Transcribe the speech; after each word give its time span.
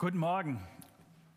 Guten 0.00 0.16
Morgen. 0.16 0.58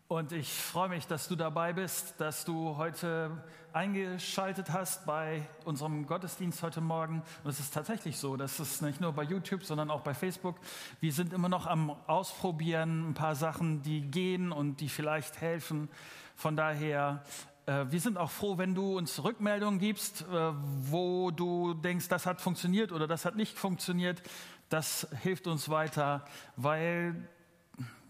Und 0.08 0.32
ich 0.32 0.50
freue 0.50 0.88
mich, 0.88 1.06
dass 1.06 1.28
du 1.28 1.36
dabei 1.36 1.74
bist, 1.74 2.18
dass 2.18 2.46
du 2.46 2.78
heute 2.78 3.30
eingeschaltet 3.74 4.70
hast 4.70 5.04
bei 5.04 5.46
unserem 5.66 6.06
Gottesdienst 6.06 6.62
heute 6.62 6.80
Morgen. 6.80 7.22
Und 7.42 7.50
es 7.50 7.60
ist 7.60 7.74
tatsächlich 7.74 8.16
so, 8.16 8.38
dass 8.38 8.60
es 8.60 8.80
nicht 8.80 9.02
nur 9.02 9.12
bei 9.12 9.22
YouTube, 9.22 9.64
sondern 9.64 9.90
auch 9.90 10.00
bei 10.00 10.14
Facebook. 10.14 10.56
Wir 11.02 11.12
sind 11.12 11.34
immer 11.34 11.50
noch 11.50 11.66
am 11.66 11.90
Ausprobieren, 12.06 13.10
ein 13.10 13.12
paar 13.12 13.34
Sachen, 13.34 13.82
die 13.82 14.00
gehen 14.00 14.50
und 14.50 14.80
die 14.80 14.88
vielleicht 14.88 15.42
helfen. 15.42 15.90
Von 16.34 16.56
daher, 16.56 17.22
äh, 17.66 17.84
wir 17.90 18.00
sind 18.00 18.16
auch 18.16 18.30
froh, 18.30 18.56
wenn 18.56 18.74
du 18.74 18.96
uns 18.96 19.22
Rückmeldungen 19.22 19.78
gibst, 19.78 20.22
äh, 20.22 20.52
wo 20.54 21.30
du 21.30 21.74
denkst, 21.74 22.08
das 22.08 22.24
hat 22.24 22.40
funktioniert 22.40 22.92
oder 22.92 23.06
das 23.06 23.26
hat 23.26 23.36
nicht 23.36 23.58
funktioniert. 23.58 24.22
Das 24.70 25.06
hilft 25.20 25.48
uns 25.48 25.68
weiter, 25.68 26.24
weil 26.56 27.28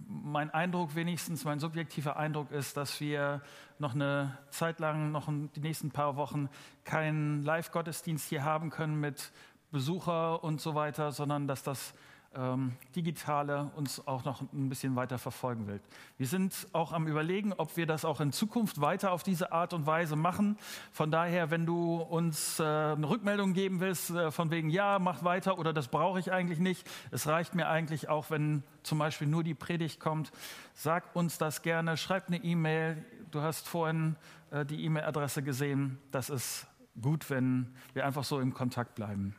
mein 0.06 0.50
Eindruck 0.50 0.94
wenigstens, 0.94 1.44
mein 1.44 1.60
subjektiver 1.60 2.16
Eindruck 2.16 2.50
ist, 2.50 2.76
dass 2.76 3.00
wir 3.00 3.40
noch 3.78 3.94
eine 3.94 4.38
Zeit 4.50 4.80
lang, 4.80 5.10
noch 5.12 5.28
die 5.56 5.60
nächsten 5.60 5.90
paar 5.90 6.16
Wochen 6.16 6.48
keinen 6.84 7.42
Live-Gottesdienst 7.42 8.28
hier 8.28 8.44
haben 8.44 8.70
können 8.70 9.00
mit 9.00 9.32
Besucher 9.70 10.44
und 10.44 10.60
so 10.60 10.74
weiter, 10.74 11.10
sondern 11.10 11.48
dass 11.48 11.62
das 11.62 11.94
ähm, 12.36 12.72
Digitale 12.94 13.70
uns 13.76 14.06
auch 14.06 14.24
noch 14.24 14.40
ein 14.52 14.68
bisschen 14.68 14.96
weiter 14.96 15.18
verfolgen 15.18 15.66
will. 15.66 15.80
Wir 16.16 16.26
sind 16.26 16.68
auch 16.72 16.92
am 16.92 17.06
Überlegen, 17.06 17.52
ob 17.52 17.76
wir 17.76 17.86
das 17.86 18.04
auch 18.04 18.20
in 18.20 18.32
Zukunft 18.32 18.80
weiter 18.80 19.12
auf 19.12 19.22
diese 19.22 19.52
Art 19.52 19.72
und 19.72 19.86
Weise 19.86 20.16
machen. 20.16 20.58
Von 20.92 21.10
daher, 21.10 21.50
wenn 21.50 21.66
du 21.66 21.96
uns 21.96 22.58
äh, 22.60 22.64
eine 22.64 23.08
Rückmeldung 23.08 23.52
geben 23.52 23.80
willst, 23.80 24.10
äh, 24.10 24.30
von 24.30 24.50
wegen, 24.50 24.70
ja, 24.70 24.98
mach 24.98 25.24
weiter 25.24 25.58
oder 25.58 25.72
das 25.72 25.88
brauche 25.88 26.18
ich 26.18 26.32
eigentlich 26.32 26.58
nicht. 26.58 26.88
Es 27.10 27.26
reicht 27.26 27.54
mir 27.54 27.68
eigentlich 27.68 28.08
auch, 28.08 28.30
wenn 28.30 28.62
zum 28.82 28.98
Beispiel 28.98 29.28
nur 29.28 29.44
die 29.44 29.54
Predigt 29.54 30.00
kommt. 30.00 30.32
Sag 30.74 31.14
uns 31.16 31.38
das 31.38 31.62
gerne, 31.62 31.96
schreib 31.96 32.28
eine 32.28 32.38
E-Mail. 32.38 33.04
Du 33.30 33.40
hast 33.40 33.68
vorhin 33.68 34.16
äh, 34.50 34.64
die 34.64 34.84
E-Mail-Adresse 34.84 35.42
gesehen. 35.42 35.98
Das 36.10 36.30
ist 36.30 36.66
gut, 37.00 37.30
wenn 37.30 37.74
wir 37.92 38.06
einfach 38.06 38.24
so 38.24 38.40
im 38.40 38.54
Kontakt 38.54 38.94
bleiben. 38.94 39.34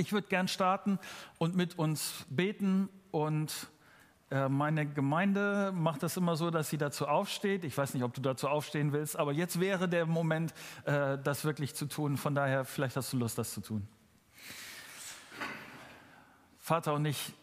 Ich 0.00 0.14
würde 0.14 0.28
gern 0.28 0.48
starten 0.48 0.98
und 1.36 1.54
mit 1.54 1.78
uns 1.78 2.24
beten 2.30 2.88
und 3.10 3.68
äh, 4.30 4.48
meine 4.48 4.86
Gemeinde 4.86 5.72
macht 5.72 6.02
das 6.02 6.16
immer 6.16 6.36
so, 6.36 6.50
dass 6.50 6.70
sie 6.70 6.78
dazu 6.78 7.06
aufsteht. 7.06 7.64
Ich 7.64 7.76
weiß 7.76 7.92
nicht, 7.92 8.02
ob 8.02 8.14
du 8.14 8.22
dazu 8.22 8.48
aufstehen 8.48 8.94
willst, 8.94 9.18
aber 9.18 9.32
jetzt 9.32 9.60
wäre 9.60 9.90
der 9.90 10.06
Moment, 10.06 10.54
äh, 10.86 11.18
das 11.18 11.44
wirklich 11.44 11.74
zu 11.74 11.84
tun. 11.84 12.16
Von 12.16 12.34
daher, 12.34 12.64
vielleicht 12.64 12.96
hast 12.96 13.12
du 13.12 13.18
Lust, 13.18 13.36
das 13.36 13.52
zu 13.52 13.60
tun. 13.60 13.86
Vater 16.60 16.94
und 16.94 17.04
ich 17.04 17.34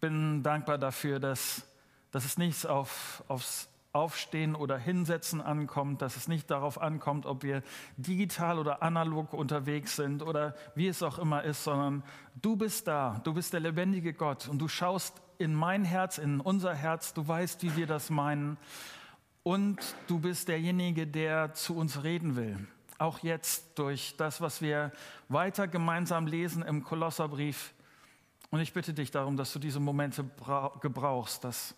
bin 0.00 0.42
dankbar 0.42 0.78
dafür, 0.78 1.20
dass, 1.20 1.64
dass 2.10 2.24
es 2.24 2.38
nichts 2.38 2.66
auf, 2.66 3.22
aufs 3.28 3.68
Aufstehen 3.92 4.54
oder 4.54 4.78
Hinsetzen 4.78 5.40
ankommt, 5.40 6.00
dass 6.00 6.16
es 6.16 6.28
nicht 6.28 6.50
darauf 6.50 6.80
ankommt, 6.80 7.26
ob 7.26 7.42
wir 7.42 7.62
digital 7.96 8.58
oder 8.58 8.82
analog 8.82 9.32
unterwegs 9.32 9.96
sind 9.96 10.22
oder 10.22 10.54
wie 10.76 10.86
es 10.86 11.02
auch 11.02 11.18
immer 11.18 11.42
ist, 11.42 11.64
sondern 11.64 12.04
du 12.40 12.54
bist 12.54 12.86
da, 12.86 13.20
du 13.24 13.34
bist 13.34 13.52
der 13.52 13.60
lebendige 13.60 14.12
Gott 14.12 14.48
und 14.48 14.58
du 14.58 14.68
schaust 14.68 15.20
in 15.38 15.54
mein 15.54 15.84
Herz, 15.84 16.18
in 16.18 16.40
unser 16.40 16.74
Herz, 16.74 17.14
du 17.14 17.26
weißt, 17.26 17.62
wie 17.62 17.74
wir 17.74 17.86
das 17.86 18.10
meinen 18.10 18.58
und 19.42 19.78
du 20.06 20.18
bist 20.18 20.48
derjenige, 20.48 21.06
der 21.06 21.54
zu 21.54 21.74
uns 21.74 22.04
reden 22.04 22.36
will. 22.36 22.58
Auch 22.98 23.20
jetzt 23.20 23.78
durch 23.78 24.14
das, 24.18 24.40
was 24.40 24.60
wir 24.60 24.92
weiter 25.28 25.66
gemeinsam 25.66 26.26
lesen 26.26 26.62
im 26.62 26.84
Kolosserbrief. 26.84 27.72
Und 28.50 28.60
ich 28.60 28.74
bitte 28.74 28.92
dich 28.92 29.10
darum, 29.10 29.36
dass 29.36 29.52
du 29.52 29.58
diese 29.58 29.80
Momente 29.80 30.24
gebrauchst, 30.82 31.42
dass 31.44 31.74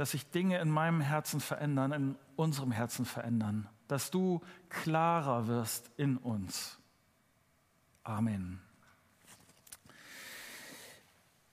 dass 0.00 0.12
sich 0.12 0.30
Dinge 0.30 0.58
in 0.60 0.70
meinem 0.70 1.02
Herzen 1.02 1.40
verändern, 1.40 1.92
in 1.92 2.16
unserem 2.34 2.72
Herzen 2.72 3.04
verändern, 3.04 3.68
dass 3.86 4.10
du 4.10 4.40
klarer 4.70 5.46
wirst 5.46 5.90
in 5.98 6.16
uns. 6.16 6.78
Amen. 8.02 8.62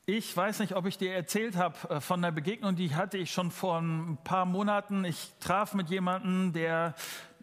Ich 0.06 0.38
weiß 0.38 0.59
nicht, 0.59 0.78
ob 0.78 0.85
ich 0.85 0.97
dir 0.97 1.13
erzählt 1.13 1.58
habe 1.58 1.90
äh, 1.90 2.00
von 2.00 2.22
der 2.22 2.31
Begegnung, 2.31 2.78
die 2.78 2.96
hatte 2.96 3.18
ich 3.18 3.34
schon 3.34 3.52
vor 3.52 3.81
ein 3.81 4.18
paar 4.24 4.46
Monaten. 4.46 5.03
Ich 5.03 5.34
traf 5.41 5.74
mit 5.74 5.90
jemandem, 5.90 6.53
der 6.53 6.96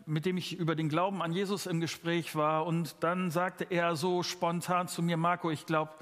mit 0.07 0.25
dem 0.25 0.39
ich 0.39 0.57
über 0.57 0.75
den 0.75 0.89
Glauben 0.89 1.21
an 1.21 1.35
Jesus 1.35 1.67
im 1.67 1.81
Gespräch 1.81 2.35
war 2.35 2.65
und 2.65 2.97
dann 3.01 3.31
sagte 3.31 3.65
er 3.69 3.95
so 3.95 4.23
spontan 4.23 4.89
zu 4.89 5.03
mir, 5.03 5.19
Marco, 5.19 5.51
ich 5.51 5.67
glaube, 5.67 5.93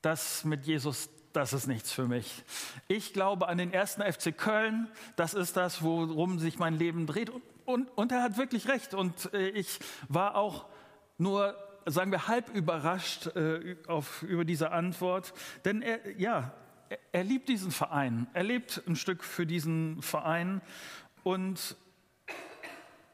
das 0.00 0.44
mit 0.44 0.64
Jesus, 0.64 1.10
das 1.32 1.52
ist 1.52 1.66
nichts 1.66 1.92
für 1.92 2.06
mich. 2.06 2.44
Ich 2.88 3.12
glaube 3.12 3.48
an 3.48 3.58
den 3.58 3.72
ersten 3.72 4.02
FC 4.02 4.36
Köln, 4.36 4.88
das 5.16 5.34
ist 5.34 5.56
das, 5.56 5.82
worum 5.82 6.38
sich 6.38 6.58
mein 6.58 6.78
Leben 6.78 7.06
dreht. 7.06 7.30
Und, 7.30 7.42
und, 7.64 7.88
und 7.96 8.12
er 8.12 8.22
hat 8.22 8.36
wirklich 8.36 8.68
recht. 8.68 8.94
Und 8.94 9.32
äh, 9.32 9.48
ich 9.50 9.78
war 10.08 10.36
auch 10.36 10.66
nur, 11.18 11.56
sagen 11.86 12.10
wir, 12.10 12.28
halb 12.28 12.54
überrascht 12.54 13.28
äh, 13.36 13.76
auf, 13.86 14.22
über 14.22 14.44
diese 14.44 14.72
Antwort. 14.72 15.32
Denn 15.64 15.82
er, 15.82 16.18
ja, 16.18 16.52
er, 16.88 16.98
er 17.12 17.24
liebt 17.24 17.48
diesen 17.48 17.70
Verein. 17.70 18.26
Er 18.34 18.42
lebt 18.42 18.82
ein 18.86 18.96
Stück 18.96 19.24
für 19.24 19.46
diesen 19.46 20.02
Verein. 20.02 20.60
Und 21.22 21.76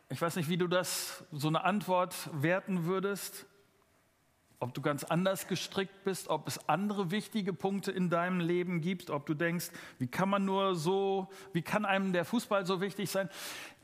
ich 0.09 0.21
weiß 0.21 0.37
nicht, 0.37 0.49
wie 0.49 0.57
du 0.57 0.67
das, 0.67 1.25
so 1.33 1.49
eine 1.49 1.65
Antwort 1.65 2.15
werten 2.33 2.85
würdest 2.85 3.47
ob 4.61 4.75
du 4.75 4.83
ganz 4.83 5.05
anders 5.05 5.47
gestrickt 5.47 6.05
bist, 6.05 6.29
ob 6.29 6.49
es 6.49 6.69
andere 6.69 7.11
wichtige 7.11 7.53
Punkte 7.53 7.93
in 7.93 8.11
deinem 8.11 8.41
Leben 8.41 8.81
gibt, 8.81 9.11
ob 9.11 9.27
du 9.27 9.35
denkst, 9.35 9.71
wie 9.99 10.09
kann 10.09 10.29
man 10.29 10.45
nur 10.45 10.75
so, 10.75 11.29
wie 11.53 11.63
kann 11.63 11.85
einem 11.85 12.13
der 12.13 12.25
Fußball 12.25 12.67
so 12.67 12.81
wichtig 12.81 13.11
sein? 13.11 13.31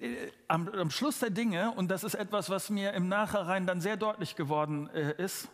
Äh, 0.01 0.17
am, 0.49 0.69
am 0.69 0.91
Schluss 0.91 1.21
der 1.21 1.31
Dinge, 1.31 1.71
und 1.73 1.89
das 1.89 2.03
ist 2.03 2.15
etwas, 2.15 2.51
was 2.51 2.71
mir 2.71 2.93
im 2.93 3.09
Nachhinein 3.09 3.67
dann 3.67 3.81
sehr 3.81 3.97
deutlich 3.97 4.35
geworden 4.35 4.89
äh, 4.91 5.15
ist, 5.23 5.49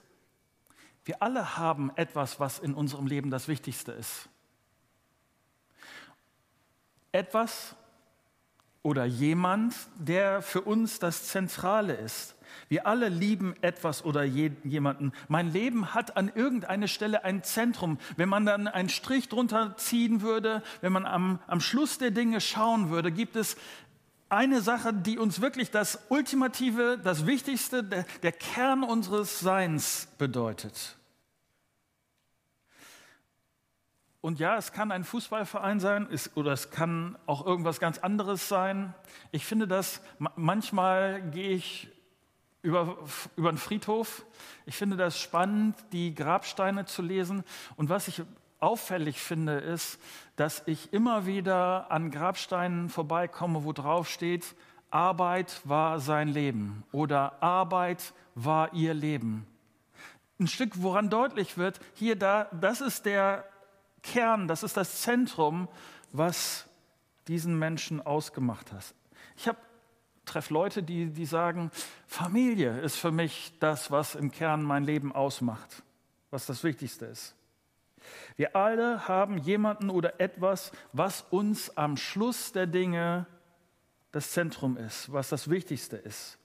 wir 1.05 1.23
alle 1.23 1.57
haben 1.57 1.91
etwas, 1.97 2.41
was 2.41 2.59
in 2.59 2.75
unserem 2.75 3.07
Leben 3.07 3.31
das 3.31 3.49
Wichtigste 3.49 3.93
ist. 3.93 4.29
Etwas 7.13 7.75
oder 8.83 9.05
jemand, 9.05 9.75
der 9.97 10.41
für 10.41 10.63
uns 10.63 10.99
das 10.99 11.27
Zentrale 11.27 11.95
ist. 11.95 12.37
Wir 12.69 12.87
alle 12.87 13.09
lieben 13.09 13.55
etwas 13.61 14.05
oder 14.05 14.25
jemanden. 14.25 15.13
Mein 15.29 15.53
Leben 15.53 15.95
hat 15.95 16.17
an 16.17 16.31
irgendeiner 16.35 16.89
Stelle 16.89 17.25
ein 17.25 17.43
Zentrum. 17.43 17.99
Wenn 18.17 18.29
man 18.29 18.47
dann 18.47 18.69
einen 18.69 18.89
Strich 18.89 19.29
drunter 19.29 19.77
ziehen 19.77 20.23
würde, 20.23 20.63
wenn 20.81 20.93
man 20.93 21.07
am, 21.07 21.41
am 21.47 21.61
Schluss 21.61 21.99
der 21.99 22.11
Dinge 22.11 22.41
schauen 22.41 22.91
würde, 22.91 23.13
gibt 23.13 23.37
es 23.37 23.57
eine 24.29 24.61
Sache, 24.61 24.95
die 24.95 25.19
uns 25.19 25.41
wirklich 25.41 25.71
das 25.71 26.07
Ultimative, 26.09 26.99
das 27.03 27.27
Wichtigste, 27.27 27.83
der, 27.83 28.05
der 28.23 28.33
Kern 28.33 28.85
unseres 28.85 29.41
Seins 29.41 30.09
bedeutet. 30.19 30.97
Und 34.21 34.39
ja, 34.39 34.57
es 34.57 34.73
kann 34.73 34.93
ein 34.93 35.05
Fußballverein 35.05 35.81
sein 35.81 36.07
es, 36.11 36.37
oder 36.37 36.53
es 36.53 36.71
kann 36.71 37.19
auch 37.27 37.45
irgendwas 37.45 37.81
ganz 37.81 37.99
anderes 37.99 38.49
sein. 38.49 38.95
Ich 39.33 39.47
finde 39.47 39.67
das, 39.67 40.03
manchmal 40.37 41.23
gehe 41.31 41.51
ich 41.51 41.89
über, 42.63 42.99
über 43.37 43.51
den 43.53 43.59
Friedhof. 43.59 44.25
Ich 44.67 44.77
finde 44.77 44.97
das 44.97 45.19
spannend, 45.19 45.77
die 45.93 46.15
Grabsteine 46.15 46.85
zu 46.85 47.03
lesen. 47.03 47.45
Und 47.77 47.89
was 47.89 48.09
ich 48.09 48.23
auffällig 48.61 49.21
finde, 49.21 49.59
ist, 49.59 49.99
dass 50.37 50.63
ich 50.67 50.93
immer 50.93 51.27
wieder 51.27 51.91
an 51.91 52.11
Grabsteinen 52.11 52.89
vorbeikomme, 52.89 53.65
wo 53.65 53.73
drauf 53.73 54.09
steht, 54.09 54.55
Arbeit 54.91 55.61
war 55.65 56.01
sein 56.01 56.29
Leben 56.29 56.85
oder 56.93 57.43
Arbeit 57.43 58.13
war 58.35 58.73
ihr 58.75 58.93
Leben. 58.93 59.47
Ein 60.39 60.49
Stück, 60.49 60.83
woran 60.83 61.11
deutlich 61.11 61.59
wird, 61.59 61.81
hier 61.95 62.17
da, 62.17 62.49
das 62.61 62.81
ist 62.81 63.07
der 63.07 63.45
Kern, 64.03 64.49
das 64.49 64.63
ist 64.63 64.77
das 64.77 65.03
Zentrum, 65.03 65.69
was 66.13 66.67
diesen 67.29 67.59
Menschen 67.59 68.05
ausgemacht 68.05 68.73
hat. 68.73 68.95
Ich 69.37 69.47
habe 69.47 69.59
treffe 70.31 70.55
Leute, 70.55 70.83
die, 70.83 71.07
die 71.07 71.27
sagen, 71.27 71.71
Familie 72.07 72.81
ist 72.81 72.97
für 72.97 73.11
mich 73.11 73.53
das, 73.61 73.91
was 73.91 74.15
im 74.15 74.31
Kern 74.31 74.63
mein 74.63 74.85
Leben 74.85 75.13
ausmacht, 75.13 75.83
was 76.31 76.47
das 76.47 76.65
Wichtigste 76.65 77.07
ist. 77.07 77.35
Wir 78.37 78.57
alle 78.57 79.09
haben 79.09 79.39
jemanden 79.39 79.91
oder 79.91 80.21
etwas, 80.21 80.73
was 80.93 81.23
uns 81.31 81.77
am 81.77 81.97
Schluss 81.97 82.53
der 82.53 82.67
Dinge 82.67 83.27
das 84.13 84.33
Zentrum 84.33 84.77
ist, 84.77 85.13
was 85.13 85.29
das 85.29 85.51
Wichtigste 85.51 85.97
ist. 85.97 86.39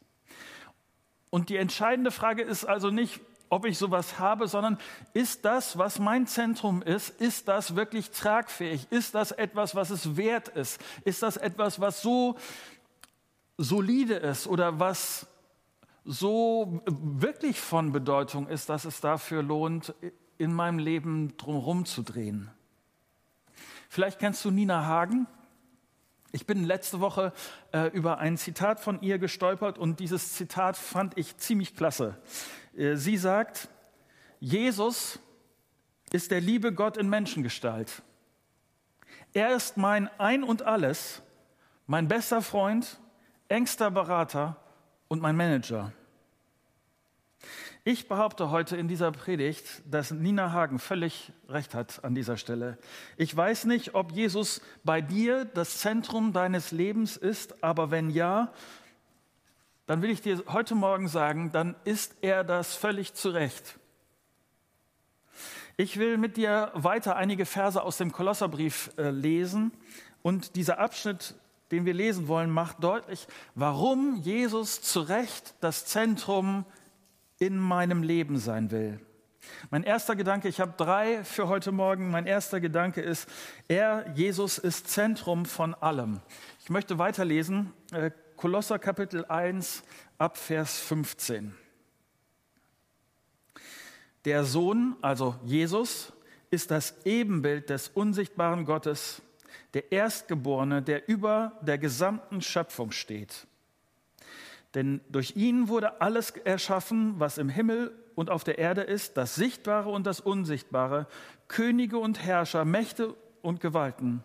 Und 1.30 1.50
die 1.50 1.58
entscheidende 1.58 2.12
Frage 2.12 2.44
ist 2.44 2.66
also 2.66 2.90
nicht, 2.92 3.22
ob 3.50 3.66
ich 3.66 3.78
sowas 3.78 4.20
habe, 4.20 4.48
sondern 4.48 4.78
ist 5.14 5.46
das, 5.46 5.78
was 5.78 6.00
mein 6.00 6.28
Zentrum 6.28 6.82
ist, 6.82 7.10
ist 7.10 7.48
das 7.48 7.76
wirklich 7.76 8.12
tragfähig? 8.12 8.88
Ist 8.90 9.16
das 9.16 9.32
etwas, 9.32 9.76
was 9.76 9.92
es 9.92 10.18
wert 10.18 10.50
ist? 10.50 10.82
Ist 11.04 11.22
das 11.24 11.38
etwas, 11.38 11.80
was 11.80 12.02
so 12.02 12.38
solide 13.58 14.16
ist 14.16 14.48
oder 14.48 14.80
was 14.80 15.28
so 16.04 16.82
wirklich 16.86 17.60
von 17.60 17.92
Bedeutung 17.92 18.48
ist, 18.48 18.70
dass 18.70 18.86
es 18.86 19.02
dafür 19.02 19.42
lohnt, 19.42 19.94
in 20.38 20.54
meinem 20.54 20.80
Leben 20.80 21.36
drumherum 21.38 21.86
zu 21.86 22.04
drehen. 22.04 22.52
Vielleicht 23.90 24.20
kennst 24.20 24.44
du 24.46 24.52
Nina 24.52 24.86
Hagen. 24.86 25.28
Ich 26.32 26.46
bin 26.46 26.66
letzte 26.66 27.00
Woche 27.00 27.32
äh, 27.72 27.88
über 27.88 28.18
ein 28.18 28.38
Zitat 28.38 28.82
von 28.82 29.02
ihr 29.02 29.20
gestolpert 29.20 29.78
und 29.78 30.00
dieses 30.00 30.34
Zitat 30.34 30.76
fand 30.76 31.18
ich 31.18 31.38
ziemlich 31.38 31.76
klasse. 31.76 32.18
Äh, 32.76 32.98
sie 32.98 33.18
sagt, 33.18 33.70
Jesus 34.40 35.20
ist 36.12 36.32
der 36.32 36.42
liebe 36.42 36.74
Gott 36.74 36.98
in 36.98 37.10
Menschengestalt. 37.10 38.04
Er 39.34 39.56
ist 39.56 39.78
mein 39.78 40.10
Ein 40.20 40.44
und 40.44 40.62
alles, 40.62 41.22
mein 41.88 42.08
bester 42.08 42.42
Freund, 42.42 43.00
engster 43.48 43.92
Berater 43.92 44.58
und 45.08 45.22
mein 45.22 45.36
Manager. 45.36 45.92
Ich 47.84 48.08
behaupte 48.08 48.50
heute 48.50 48.76
in 48.78 48.88
dieser 48.88 49.12
Predigt, 49.12 49.84
dass 49.86 50.10
Nina 50.10 50.52
Hagen 50.52 50.80
völlig 50.80 51.32
recht 51.48 51.76
hat 51.76 52.04
an 52.04 52.16
dieser 52.16 52.36
Stelle. 52.36 52.80
Ich 53.16 53.36
weiß 53.36 53.66
nicht, 53.66 53.94
ob 53.94 54.12
Jesus 54.12 54.62
bei 54.84 55.02
dir 55.02 55.46
das 55.46 55.78
Zentrum 55.78 56.34
deines 56.34 56.72
Lebens 56.72 57.16
ist, 57.16 57.64
aber 57.64 57.92
wenn 57.92 58.10
ja, 58.10 58.52
dann 59.86 60.02
will 60.02 60.10
ich 60.10 60.22
dir 60.22 60.44
heute 60.48 60.74
Morgen 60.74 61.08
sagen, 61.08 61.52
dann 61.52 61.76
ist 61.84 62.16
er 62.22 62.44
das 62.44 62.74
völlig 62.74 63.14
zu 63.14 63.30
Recht. 63.30 63.78
Ich 65.78 65.98
will 65.98 66.18
mit 66.18 66.38
dir 66.38 66.72
weiter 66.74 67.18
einige 67.18 67.46
Verse 67.46 67.84
aus 67.84 67.98
dem 67.98 68.12
Kolosserbrief 68.12 68.92
äh, 68.98 69.12
lesen 69.12 69.72
und 70.24 70.56
dieser 70.56 70.80
Abschnitt, 70.80 71.36
den 71.72 71.86
wir 71.86 71.94
lesen 71.94 72.28
wollen, 72.28 72.50
macht 72.50 72.84
deutlich, 72.84 73.28
warum 73.56 74.18
Jesus 74.18 74.82
zu 74.82 75.02
Recht 75.02 75.56
das 75.62 75.86
Zentrum 75.86 76.66
in 77.40 77.58
meinem 77.58 78.04
Leben 78.04 78.38
sein 78.38 78.72
will. 78.72 79.00
Mein 79.70 79.84
erster 79.84 80.16
Gedanke, 80.16 80.48
ich 80.48 80.60
habe 80.60 80.74
drei 80.78 81.24
für 81.24 81.48
heute 81.48 81.72
Morgen. 81.72 82.10
Mein 82.10 82.26
erster 82.26 82.60
Gedanke 82.60 83.02
ist, 83.02 83.30
er, 83.68 84.06
Jesus, 84.16 84.58
ist 84.58 84.90
Zentrum 84.90 85.46
von 85.46 85.74
allem. 85.76 86.22
Ich 86.62 86.70
möchte 86.70 86.98
weiterlesen, 86.98 87.72
äh, 87.92 88.12
Kolosser 88.36 88.80
Kapitel 88.80 89.26
1 89.26 89.84
ab 90.18 90.38
Vers 90.38 90.80
15. 90.80 91.56
Der 94.26 94.44
Sohn, 94.44 94.96
also 95.02 95.36
Jesus, 95.44 96.12
ist 96.50 96.72
das 96.72 97.06
Ebenbild 97.06 97.70
des 97.70 97.90
unsichtbaren 97.90 98.66
Gottes, 98.66 99.22
der 99.74 99.92
Erstgeborene, 99.92 100.82
der 100.82 101.08
über 101.08 101.54
der 101.62 101.78
gesamten 101.78 102.42
Schöpfung 102.42 102.92
steht. 102.92 103.48
Denn 104.74 105.02
durch 105.10 105.36
ihn 105.36 105.68
wurde 105.70 106.02
alles 106.02 106.32
erschaffen, 106.32 107.16
was 107.18 107.38
im 107.38 107.50
Himmel 107.50 107.94
und 108.16 108.30
auf 108.30 108.44
der 108.44 108.58
Erde 108.58 108.82
ist, 108.82 109.18
das 109.18 109.36
Sichtbare 109.36 109.90
und 109.90 110.06
das 110.06 110.20
Unsichtbare, 110.20 111.08
Könige 111.48 111.98
und 111.98 112.22
Herrscher, 112.22 112.66
Mächte 112.66 113.16
und 113.42 113.62
Gewalten. 113.62 114.24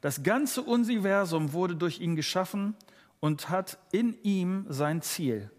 Das 0.00 0.22
ganze 0.22 0.62
Universum 0.62 1.52
wurde 1.52 1.76
durch 1.76 2.00
ihn 2.00 2.16
geschaffen 2.16 2.76
und 3.20 3.48
hat 3.48 3.78
in 3.92 4.16
ihm 4.22 4.66
sein 4.68 5.02
Ziel. 5.02 5.50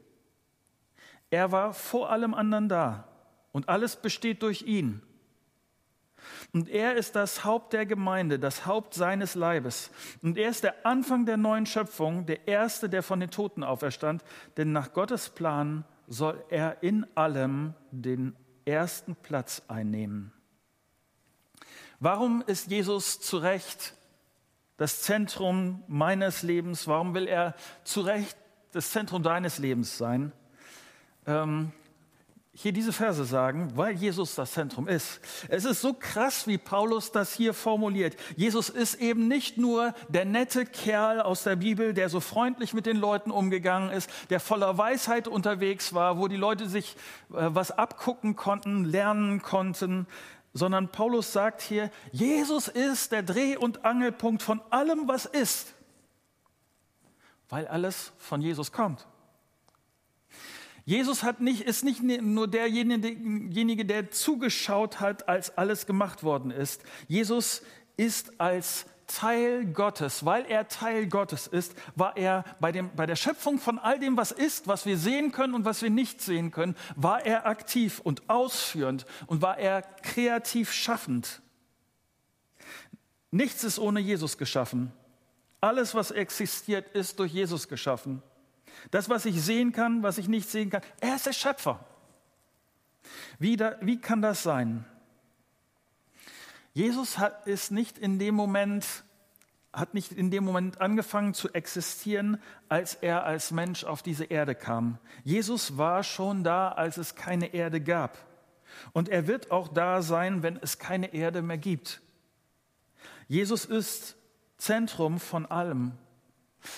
Er 1.30 1.52
war 1.52 1.74
vor 1.74 2.12
allem 2.12 2.34
anderen 2.34 2.70
da 2.70 3.08
und 3.52 3.70
alles 3.70 3.96
besteht 3.96 4.44
durch 4.44 4.64
ihn. 4.64 5.02
Und 6.54 6.70
er 6.70 6.96
ist 6.96 7.16
das 7.16 7.44
Haupt 7.44 7.74
der 7.74 7.86
Gemeinde, 7.86 8.40
das 8.40 8.66
Haupt 8.66 8.94
seines 8.94 9.36
Leibes. 9.36 9.92
Und 10.22 10.38
er 10.38 10.50
ist 10.50 10.64
der 10.64 10.86
Anfang 10.86 11.26
der 11.26 11.38
neuen 11.38 11.66
Schöpfung, 11.66 12.26
der 12.26 12.48
Erste, 12.48 12.90
der 12.90 13.04
von 13.04 13.20
den 13.20 13.30
Toten 13.32 13.64
auferstand. 13.64 14.24
Denn 14.58 14.72
nach 14.72 14.94
Gottes 14.94 15.30
Plan 15.30 15.86
soll 16.08 16.44
er 16.50 16.84
in 16.84 17.06
allem 17.16 17.74
den 17.92 18.36
ersten 18.66 19.16
Platz 19.16 19.62
einnehmen. 19.68 20.32
Warum 22.00 22.44
ist 22.46 22.70
Jesus 22.70 23.22
zu 23.22 23.38
Recht 23.38 23.94
das 24.78 25.02
Zentrum 25.02 25.84
meines 25.88 26.44
Lebens? 26.44 26.88
Warum 26.88 27.14
will 27.14 27.28
er 27.28 27.56
zu 27.84 28.02
Recht 28.02 28.36
das 28.72 28.92
Zentrum 28.92 29.24
deines 29.24 29.58
Lebens 29.58 29.98
sein? 29.98 30.34
Ähm, 31.26 31.72
hier 32.56 32.72
diese 32.72 32.94
Verse 32.94 33.26
sagen, 33.26 33.72
weil 33.76 33.96
Jesus 33.96 34.36
das 34.36 34.52
Zentrum 34.52 34.88
ist. 34.88 35.20
Es 35.50 35.66
ist 35.66 35.82
so 35.82 35.94
krass, 35.94 36.46
wie 36.46 36.60
Paulus 36.60 37.12
das 37.12 37.34
hier 37.34 37.52
formuliert. 37.56 38.16
Jesus 38.36 38.70
ist 38.70 38.96
eben 38.96 39.28
nicht 39.28 39.58
nur 39.58 39.96
der 40.08 40.26
nette 40.26 40.68
Kerl 40.68 41.20
aus 41.20 41.42
der 41.42 41.56
Bibel, 41.56 41.96
der 41.96 42.10
so 42.10 42.20
freundlich 42.20 42.76
mit 42.76 42.86
den 42.86 42.98
Leuten 42.98 43.32
umgegangen 43.32 43.90
ist, 43.90 44.08
der 44.30 44.40
voller 44.40 44.78
Weisheit 44.78 45.28
unterwegs 45.28 45.94
war, 45.94 46.20
wo 46.20 46.28
die 46.28 46.38
Leute 46.38 46.70
sich 46.70 46.96
äh, 47.32 47.50
was 47.50 47.72
abgucken 47.72 48.36
konnten, 48.36 48.86
lernen 48.86 49.42
konnten, 49.42 50.06
sondern 50.54 50.90
Paulus 50.90 51.34
sagt 51.34 51.60
hier, 51.60 51.90
Jesus 52.12 52.68
ist 52.68 53.12
der 53.12 53.24
Dreh- 53.24 53.58
und 53.58 53.84
Angelpunkt 53.84 54.44
von 54.44 54.62
allem, 54.70 55.08
was 55.08 55.26
ist, 55.26 55.74
weil 57.50 57.68
alles 57.68 58.14
von 58.20 58.42
Jesus 58.42 58.72
kommt. 58.72 59.08
Jesus 60.86 61.24
hat 61.24 61.40
nicht, 61.40 61.62
ist 61.62 61.84
nicht 61.84 62.04
nur 62.04 62.48
derjenige, 62.48 63.86
der 63.86 64.12
zugeschaut 64.12 65.00
hat, 65.00 65.30
als 65.30 65.58
alles 65.58 65.86
gemacht 65.86 66.24
worden 66.24 66.52
ist. 66.52 66.84
Jesus 67.08 67.62
ist 67.96 68.40
als 68.40 68.86
Teil 69.08 69.66
Gottes, 69.66 70.26
weil 70.26 70.46
er 70.46 70.68
Teil 70.68 71.08
Gottes 71.08 71.48
ist, 71.48 71.76
war 71.96 72.18
er 72.18 72.44
bei, 72.60 72.72
dem, 72.72 72.90
bei 72.96 73.06
der 73.06 73.16
Schöpfung 73.16 73.60
von 73.60 73.80
all 73.80 74.00
dem, 74.00 74.18
was 74.18 74.32
ist, 74.32 74.68
was 74.68 74.86
wir 74.86 74.98
sehen 74.98 75.32
können 75.32 75.54
und 75.54 75.66
was 75.66 75.82
wir 75.82 75.90
nicht 75.90 76.22
sehen 76.22 76.52
können, 76.52 76.76
war 76.96 77.26
er 77.26 77.46
aktiv 77.46 78.00
und 78.04 78.30
ausführend 78.30 79.06
und 79.28 79.42
war 79.42 79.58
er 79.58 79.82
kreativ 79.82 80.72
schaffend. 80.72 81.42
Nichts 83.32 83.64
ist 83.64 83.80
ohne 83.80 84.00
Jesus 84.00 84.38
geschaffen. 84.38 84.92
Alles, 85.62 85.96
was 85.96 86.12
existiert, 86.12 86.94
ist 86.96 87.20
durch 87.20 87.32
Jesus 87.32 87.68
geschaffen. 87.68 88.22
Das, 88.92 89.10
was 89.10 89.26
ich 89.26 89.42
sehen 89.42 89.72
kann, 89.72 90.04
was 90.04 90.18
ich 90.18 90.28
nicht 90.28 90.50
sehen 90.50 90.70
kann, 90.70 90.82
er 91.00 91.16
ist 91.16 91.26
der 91.26 91.34
Schöpfer. 91.34 91.86
Wie, 93.40 93.58
da, 93.58 93.78
wie 93.82 94.00
kann 94.00 94.22
das 94.22 94.44
sein? 94.44 94.86
Jesus 96.74 97.18
hat, 97.18 97.46
ist 97.46 97.72
nicht 97.72 97.98
in 97.98 98.18
dem 98.18 98.34
Moment, 98.34 98.86
hat 99.72 99.94
nicht 99.94 100.12
in 100.12 100.32
dem 100.32 100.44
Moment 100.44 100.82
angefangen 100.82 101.34
zu 101.34 101.54
existieren, 101.54 102.42
als 102.70 102.96
er 102.96 103.26
als 103.26 103.52
Mensch 103.52 103.84
auf 103.84 104.02
diese 104.02 104.26
Erde 104.26 104.56
kam. 104.56 104.98
Jesus 105.24 105.78
war 105.78 106.04
schon 106.04 106.44
da, 106.44 106.70
als 106.70 106.98
es 106.98 107.16
keine 107.16 107.54
Erde 107.54 107.80
gab. 107.80 108.18
Und 108.92 109.10
er 109.10 109.28
wird 109.28 109.52
auch 109.52 109.68
da 109.68 110.02
sein, 110.02 110.42
wenn 110.42 110.58
es 110.58 110.80
keine 110.80 111.14
Erde 111.14 111.42
mehr 111.42 111.60
gibt. 111.60 112.02
Jesus 113.28 113.66
ist 113.66 114.16
Zentrum 114.58 115.20
von 115.20 115.46
allem. 115.46 115.94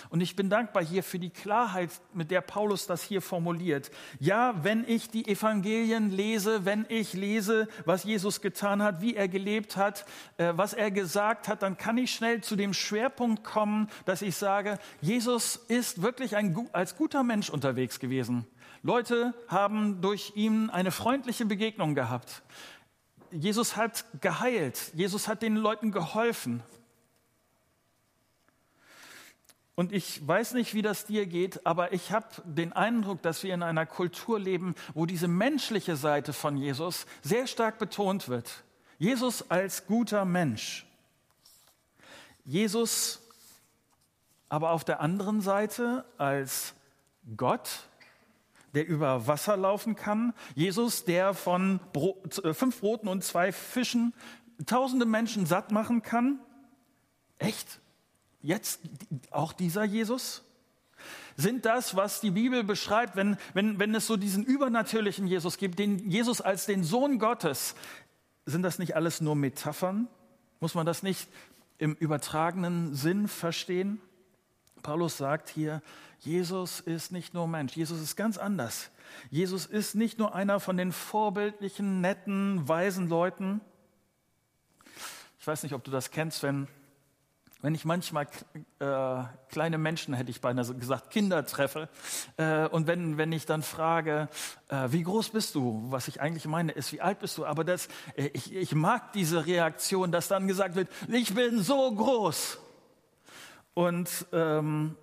Und 0.10 0.22
ich 0.22 0.36
bin 0.36 0.50
dankbar 0.50 0.84
hier 0.84 1.04
für 1.04 1.20
die 1.20 1.30
Klarheit, 1.30 1.90
mit 2.14 2.32
der 2.32 2.42
Paulus 2.42 2.88
das 2.88 3.04
hier 3.04 3.22
formuliert. 3.22 3.92
Ja, 4.20 4.56
wenn 4.64 4.88
ich 4.88 5.10
die 5.10 5.28
Evangelien 5.28 6.12
lese, 6.12 6.66
wenn 6.66 6.86
ich 6.90 7.14
lese, 7.14 7.68
was 7.86 8.04
Jesus 8.04 8.42
getan 8.42 8.82
hat, 8.82 9.02
wie 9.02 9.16
er 9.16 9.28
gelebt 9.28 9.78
hat, 9.78 10.06
äh, 10.38 10.54
was 10.56 10.74
er 10.74 10.92
gesagt 10.92 11.48
hat, 11.48 11.62
dann 11.62 11.78
kann 11.78 11.98
ich 11.98 12.12
schnell 12.12 12.42
zu 12.42 12.56
dem 12.56 12.74
Schwerpunkt 12.74 13.44
kommen, 13.44 13.90
dass 14.06 14.22
ich 14.22 14.36
sage, 14.36 14.80
Jesus 15.02 15.56
ist 15.68 16.02
wirklich 16.02 16.36
ein, 16.36 16.70
als 16.74 16.96
guter 16.96 17.24
Mensch 17.24 17.50
unterwegs 17.50 18.00
gewesen. 18.00 18.46
Leute 18.84 19.34
haben 19.48 20.02
durch 20.02 20.34
ihn 20.36 20.70
eine 20.70 20.92
freundliche 20.92 21.46
Begegnung 21.46 21.96
gehabt. 21.96 22.44
Jesus 23.32 23.76
hat 23.76 24.06
geheilt. 24.22 24.92
Jesus 24.94 25.28
hat 25.28 25.42
den 25.42 25.56
Leuten 25.56 25.92
geholfen. 25.92 26.62
Und 29.76 29.92
ich 29.92 30.26
weiß 30.26 30.54
nicht, 30.54 30.74
wie 30.74 30.82
das 30.82 31.06
dir 31.06 31.26
geht, 31.26 31.66
aber 31.66 31.92
ich 31.92 32.12
habe 32.12 32.28
den 32.46 32.72
Eindruck, 32.72 33.22
dass 33.22 33.44
wir 33.44 33.54
in 33.54 33.62
einer 33.62 33.86
Kultur 33.86 34.40
leben, 34.40 34.74
wo 34.94 35.06
diese 35.06 35.28
menschliche 35.28 35.98
Seite 35.98 36.32
von 36.32 36.56
Jesus 36.56 37.06
sehr 37.22 37.46
stark 37.46 37.78
betont 37.78 38.30
wird. 38.30 38.64
Jesus 38.98 39.50
als 39.52 39.86
guter 39.86 40.24
Mensch. 40.24 40.86
Jesus 42.46 43.22
aber 44.48 44.72
auf 44.72 44.86
der 44.86 45.02
anderen 45.02 45.42
Seite 45.42 46.06
als 46.18 46.74
Gott, 47.36 47.88
der 48.74 48.88
über 48.88 49.28
Wasser 49.28 49.58
laufen 49.58 49.96
kann. 49.96 50.34
Jesus, 50.54 51.04
der 51.04 51.34
von 51.34 51.80
Brot, 51.92 52.44
äh, 52.44 52.54
fünf 52.54 52.80
Broten 52.80 53.08
und 53.08 53.24
zwei 53.24 53.52
Fischen 53.52 54.14
tausende 54.66 55.06
Menschen 55.06 55.46
satt 55.46 55.72
machen 55.72 56.02
kann. 56.02 56.40
Echt? 57.40 57.82
Jetzt 58.46 58.80
auch 59.32 59.54
dieser 59.54 59.84
Jesus? 59.84 60.44
Sind 61.36 61.66
das, 61.66 61.96
was 61.96 62.22
die 62.22 62.32
Bibel 62.32 62.64
beschreibt, 62.64 63.16
wenn, 63.16 63.38
wenn, 63.54 63.80
wenn 63.80 63.94
es 63.94 64.08
so 64.08 64.16
diesen 64.16 64.46
übernatürlichen 64.46 65.28
Jesus 65.28 65.58
gibt, 65.58 65.80
den 65.80 66.10
Jesus 66.10 66.40
als 66.40 66.66
den 66.66 66.84
Sohn 66.84 67.20
Gottes, 67.20 67.76
sind 68.46 68.64
das 68.64 68.80
nicht 68.80 68.96
alles 68.96 69.20
nur 69.20 69.36
Metaphern? 69.36 70.08
Muss 70.60 70.76
man 70.76 70.86
das 70.86 71.04
nicht 71.04 71.28
im 71.78 71.94
übertragenen 71.96 72.96
Sinn 72.96 73.28
verstehen? 73.28 74.00
Paulus 74.82 75.18
sagt 75.18 75.50
hier, 75.50 75.82
Jesus 76.20 76.80
ist 76.80 77.12
nicht 77.12 77.34
nur 77.34 77.48
Mensch, 77.48 77.76
Jesus 77.76 78.00
ist 78.00 78.16
ganz 78.16 78.38
anders. 78.38 78.90
Jesus 79.30 79.66
ist 79.66 79.96
nicht 79.96 80.18
nur 80.20 80.34
einer 80.34 80.60
von 80.60 80.78
den 80.78 80.92
vorbildlichen, 80.92 82.02
netten, 82.02 82.68
weisen 82.68 83.10
Leuten, 83.10 83.62
ich 85.46 85.48
weiß 85.48 85.62
nicht, 85.62 85.74
ob 85.74 85.84
du 85.84 85.92
das 85.92 86.10
kennst, 86.10 86.42
wenn, 86.42 86.68
wenn 87.66 87.74
ich 87.74 87.84
manchmal 87.84 88.28
äh, 88.78 89.24
kleine 89.50 89.80
Menschen, 89.80 90.14
hätte 90.14 90.30
ich 90.30 90.40
beinahe 90.40 90.72
gesagt, 90.76 91.10
Kinder 91.10 91.48
treffe. 91.48 91.90
Äh, 92.38 92.68
und 92.68 92.86
wenn, 92.86 93.18
wenn 93.18 93.32
ich 93.32 93.48
dann 93.48 93.64
frage, 93.64 94.30
äh, 94.68 94.90
wie 94.92 95.02
groß 95.02 95.30
bist 95.30 95.56
du? 95.56 95.84
Was 95.90 96.08
ich 96.08 96.22
eigentlich 96.22 96.46
meine, 96.46 96.74
ist, 96.74 96.94
wie 96.94 97.02
alt 97.02 97.18
bist 97.18 97.40
du? 97.40 97.46
Aber 97.48 97.64
das, 97.64 97.88
äh, 98.18 98.30
ich, 98.34 98.54
ich 98.54 98.76
mag 98.76 99.14
diese 99.14 99.48
Reaktion, 99.48 100.12
dass 100.12 100.28
dann 100.28 100.48
gesagt 100.48 100.76
wird, 100.76 100.90
ich 101.08 101.34
bin 101.34 101.60
so 101.60 101.92
groß. 101.92 102.60
Und 103.74 104.12
ähm, 104.32 104.96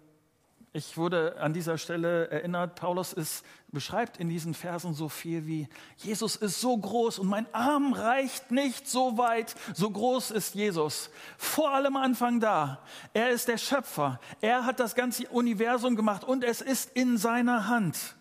ich 0.75 0.97
wurde 0.97 1.39
an 1.39 1.53
dieser 1.53 1.77
Stelle 1.77 2.31
erinnert, 2.31 2.77
Paulus 2.77 3.13
ist, 3.13 3.45
beschreibt 3.69 4.17
in 4.17 4.31
diesen 4.31 4.55
Versen 4.55 4.95
so 4.95 5.11
viel 5.11 5.47
wie, 5.47 5.69
Jesus 5.99 6.35
ist 6.35 6.63
so 6.63 6.77
groß 6.77 7.19
und 7.19 7.27
mein 7.27 7.47
Arm 7.55 7.93
reicht 7.93 8.51
nicht 8.51 8.89
so 8.89 9.19
weit, 9.19 9.55
so 9.75 9.91
groß 9.91 10.31
ist 10.31 10.55
Jesus. 10.55 11.11
Vor 11.37 11.73
allem 11.73 11.97
Anfang 11.97 12.41
da. 12.41 12.83
Er 13.13 13.31
ist 13.31 13.49
der 13.49 13.59
Schöpfer. 13.59 14.19
Er 14.41 14.65
hat 14.65 14.81
das 14.81 14.95
ganze 14.95 15.29
Universum 15.29 15.95
gemacht 15.95 16.25
und 16.25 16.43
es 16.43 16.63
ist 16.63 16.91
in 16.95 17.19
seiner 17.19 17.69
Hand. 17.69 18.17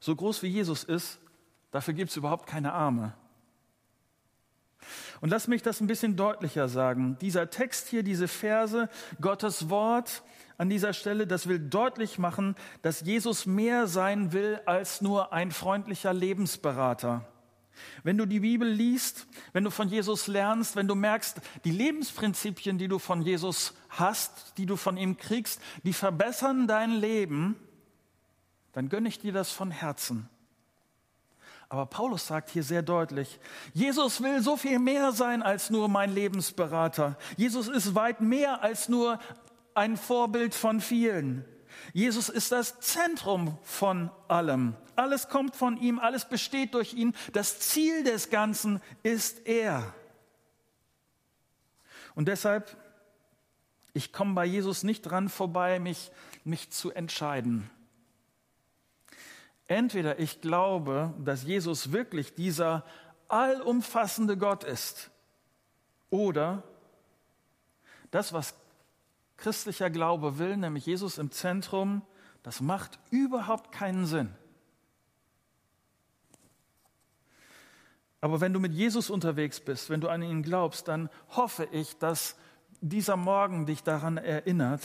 So 0.00 0.14
groß 0.14 0.42
wie 0.42 0.48
Jesus 0.48 0.84
ist, 0.84 1.18
dafür 1.70 1.94
gibt 1.94 2.10
es 2.10 2.16
überhaupt 2.18 2.46
keine 2.46 2.74
Arme. 2.74 3.14
Und 5.20 5.30
lass 5.30 5.48
mich 5.48 5.62
das 5.62 5.80
ein 5.80 5.86
bisschen 5.86 6.14
deutlicher 6.14 6.68
sagen. 6.68 7.16
Dieser 7.20 7.50
Text 7.50 7.88
hier, 7.88 8.02
diese 8.02 8.28
Verse, 8.28 8.88
Gottes 9.20 9.70
Wort 9.70 10.22
an 10.58 10.68
dieser 10.68 10.92
Stelle, 10.92 11.26
das 11.26 11.46
will 11.46 11.60
deutlich 11.60 12.18
machen, 12.18 12.56
dass 12.82 13.00
Jesus 13.00 13.46
mehr 13.46 13.86
sein 13.86 14.32
will 14.32 14.60
als 14.66 15.00
nur 15.00 15.32
ein 15.32 15.52
freundlicher 15.52 16.12
Lebensberater. 16.12 17.24
Wenn 18.02 18.18
du 18.18 18.26
die 18.26 18.40
Bibel 18.40 18.68
liest, 18.68 19.28
wenn 19.52 19.62
du 19.62 19.70
von 19.70 19.88
Jesus 19.88 20.26
lernst, 20.26 20.74
wenn 20.74 20.88
du 20.88 20.96
merkst, 20.96 21.40
die 21.64 21.70
Lebensprinzipien, 21.70 22.76
die 22.76 22.88
du 22.88 22.98
von 22.98 23.22
Jesus 23.22 23.74
hast, 23.88 24.58
die 24.58 24.66
du 24.66 24.74
von 24.74 24.96
ihm 24.96 25.16
kriegst, 25.16 25.60
die 25.84 25.92
verbessern 25.92 26.66
dein 26.66 26.90
Leben, 26.90 27.54
dann 28.72 28.88
gönne 28.88 29.08
ich 29.08 29.20
dir 29.20 29.32
das 29.32 29.52
von 29.52 29.70
Herzen. 29.70 30.28
Aber 31.68 31.86
Paulus 31.86 32.26
sagt 32.26 32.50
hier 32.50 32.62
sehr 32.62 32.82
deutlich, 32.82 33.38
Jesus 33.74 34.22
will 34.22 34.42
so 34.42 34.56
viel 34.56 34.78
mehr 34.78 35.12
sein 35.12 35.42
als 35.42 35.70
nur 35.70 35.88
mein 35.88 36.12
Lebensberater. 36.12 37.16
Jesus 37.36 37.68
ist 37.68 37.94
weit 37.94 38.20
mehr 38.20 38.62
als 38.62 38.88
nur 38.88 39.20
ein 39.78 39.96
Vorbild 39.96 40.54
von 40.54 40.80
vielen. 40.80 41.44
Jesus 41.92 42.28
ist 42.28 42.50
das 42.50 42.80
Zentrum 42.80 43.56
von 43.62 44.10
allem. 44.26 44.74
Alles 44.96 45.28
kommt 45.28 45.54
von 45.54 45.76
ihm, 45.76 46.00
alles 46.00 46.28
besteht 46.28 46.74
durch 46.74 46.94
ihn. 46.94 47.14
Das 47.32 47.60
Ziel 47.60 48.02
des 48.02 48.28
Ganzen 48.28 48.82
ist 49.04 49.46
er. 49.46 49.94
Und 52.16 52.26
deshalb, 52.26 52.76
ich 53.92 54.12
komme 54.12 54.34
bei 54.34 54.44
Jesus 54.44 54.82
nicht 54.82 55.02
dran 55.02 55.28
vorbei, 55.28 55.78
mich, 55.78 56.10
mich 56.42 56.70
zu 56.70 56.90
entscheiden. 56.90 57.70
Entweder 59.68 60.18
ich 60.18 60.40
glaube, 60.40 61.14
dass 61.24 61.44
Jesus 61.44 61.92
wirklich 61.92 62.34
dieser 62.34 62.84
allumfassende 63.28 64.36
Gott 64.36 64.64
ist, 64.64 65.10
oder 66.10 66.62
das, 68.10 68.32
was 68.32 68.54
christlicher 69.38 69.88
Glaube 69.88 70.38
will, 70.38 70.56
nämlich 70.56 70.84
Jesus 70.84 71.16
im 71.18 71.30
Zentrum, 71.30 72.02
das 72.42 72.60
macht 72.60 72.98
überhaupt 73.10 73.72
keinen 73.72 74.04
Sinn. 74.06 74.34
Aber 78.20 78.40
wenn 78.40 78.52
du 78.52 78.60
mit 78.60 78.72
Jesus 78.72 79.10
unterwegs 79.10 79.60
bist, 79.60 79.90
wenn 79.90 80.00
du 80.00 80.08
an 80.08 80.22
ihn 80.22 80.42
glaubst, 80.42 80.88
dann 80.88 81.08
hoffe 81.30 81.68
ich, 81.70 81.96
dass 81.98 82.36
dieser 82.80 83.16
Morgen 83.16 83.64
dich 83.66 83.82
daran 83.82 84.16
erinnert, 84.16 84.82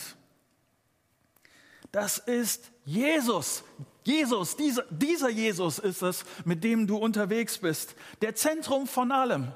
das 1.92 2.18
ist 2.18 2.72
Jesus. 2.86 3.64
Jesus, 4.04 4.56
dieser, 4.56 4.84
dieser 4.90 5.30
Jesus 5.30 5.80
ist 5.80 6.02
es, 6.02 6.26
mit 6.44 6.64
dem 6.64 6.88
du 6.88 6.98
unterwegs 6.98 7.60
bist. 7.60 7.96
Der 8.22 8.36
Zentrum 8.36 8.88
von 8.88 9.12
allem. 9.12 9.52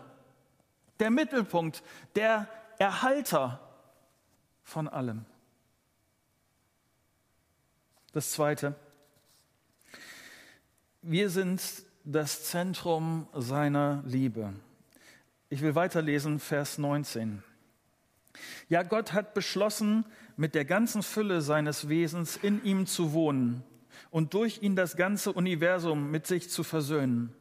Der 1.00 1.10
Mittelpunkt, 1.10 1.84
der 2.16 2.48
Erhalter 2.78 3.67
von 4.68 4.90
allem. 4.90 5.26
Das 8.12 8.32
Zweite. 8.32 8.76
Wir 11.02 11.30
sind 11.30 11.62
das 12.04 12.44
Zentrum 12.44 13.28
seiner 13.34 14.04
Liebe. 14.06 14.54
Ich 15.50 15.62
will 15.62 15.76
weiterlesen, 15.76 16.40
Vers 16.40 16.78
19. 16.78 17.44
Ja, 18.68 18.84
Gott 18.84 19.14
hat 19.14 19.34
beschlossen, 19.34 20.06
mit 20.36 20.54
der 20.54 20.66
ganzen 20.66 21.02
Fülle 21.02 21.42
seines 21.42 21.88
Wesens 21.88 22.36
in 22.36 22.62
ihm 22.66 22.88
zu 22.88 23.14
wohnen 23.14 23.64
und 24.12 24.34
durch 24.34 24.62
ihn 24.62 24.76
das 24.76 24.98
ganze 24.98 25.32
Universum 25.32 26.12
mit 26.12 26.28
sich 26.28 26.50
zu 26.50 26.64
versöhnen. 26.64 27.34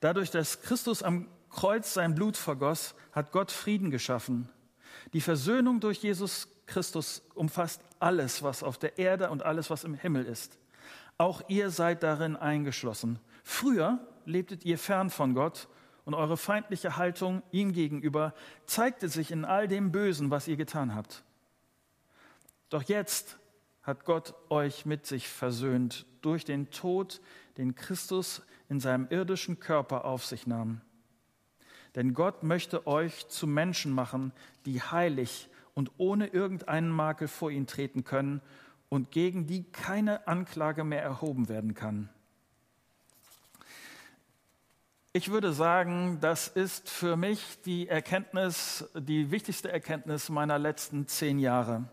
Dadurch, 0.00 0.32
dass 0.32 0.62
Christus 0.62 1.04
am 1.04 1.28
Kreuz 1.48 1.94
sein 1.94 2.16
Blut 2.16 2.36
vergoss, 2.36 2.96
hat 3.12 3.30
Gott 3.30 3.52
Frieden 3.52 3.92
geschaffen. 3.92 4.48
Die 5.12 5.20
Versöhnung 5.20 5.80
durch 5.80 5.98
Jesus 5.98 6.48
Christus 6.66 7.22
umfasst 7.34 7.82
alles, 7.98 8.42
was 8.42 8.62
auf 8.62 8.78
der 8.78 8.98
Erde 8.98 9.30
und 9.30 9.42
alles, 9.42 9.70
was 9.70 9.84
im 9.84 9.94
Himmel 9.94 10.24
ist. 10.24 10.58
Auch 11.18 11.42
ihr 11.48 11.70
seid 11.70 12.02
darin 12.02 12.36
eingeschlossen. 12.36 13.18
Früher 13.44 13.98
lebtet 14.24 14.64
ihr 14.64 14.78
fern 14.78 15.10
von 15.10 15.34
Gott 15.34 15.68
und 16.04 16.14
eure 16.14 16.36
feindliche 16.36 16.96
Haltung 16.96 17.42
ihm 17.50 17.72
gegenüber 17.72 18.34
zeigte 18.66 19.08
sich 19.08 19.30
in 19.30 19.44
all 19.44 19.68
dem 19.68 19.92
Bösen, 19.92 20.30
was 20.30 20.48
ihr 20.48 20.56
getan 20.56 20.94
habt. 20.94 21.22
Doch 22.70 22.82
jetzt 22.82 23.38
hat 23.82 24.04
Gott 24.04 24.34
euch 24.48 24.86
mit 24.86 25.06
sich 25.06 25.28
versöhnt 25.28 26.06
durch 26.22 26.44
den 26.44 26.70
Tod, 26.70 27.20
den 27.58 27.74
Christus 27.74 28.42
in 28.68 28.80
seinem 28.80 29.06
irdischen 29.10 29.60
Körper 29.60 30.04
auf 30.04 30.24
sich 30.24 30.46
nahm. 30.46 30.80
Denn 31.94 32.14
Gott 32.14 32.42
möchte 32.42 32.86
euch 32.86 33.28
zu 33.28 33.46
Menschen 33.46 33.92
machen, 33.92 34.32
die 34.66 34.82
heilig 34.82 35.48
und 35.74 35.90
ohne 35.96 36.26
irgendeinen 36.26 36.90
Makel 36.90 37.28
vor 37.28 37.50
ihn 37.50 37.66
treten 37.66 38.04
können 38.04 38.40
und 38.88 39.10
gegen 39.10 39.46
die 39.46 39.64
keine 39.64 40.26
Anklage 40.26 40.84
mehr 40.84 41.02
erhoben 41.02 41.48
werden 41.48 41.74
kann. 41.74 42.08
Ich 45.12 45.30
würde 45.30 45.52
sagen, 45.52 46.18
das 46.20 46.48
ist 46.48 46.90
für 46.90 47.16
mich 47.16 47.60
die 47.64 47.86
Erkenntnis, 47.86 48.88
die 48.94 49.30
wichtigste 49.30 49.70
Erkenntnis 49.70 50.28
meiner 50.28 50.58
letzten 50.58 51.06
zehn 51.06 51.38
Jahre. 51.38 51.84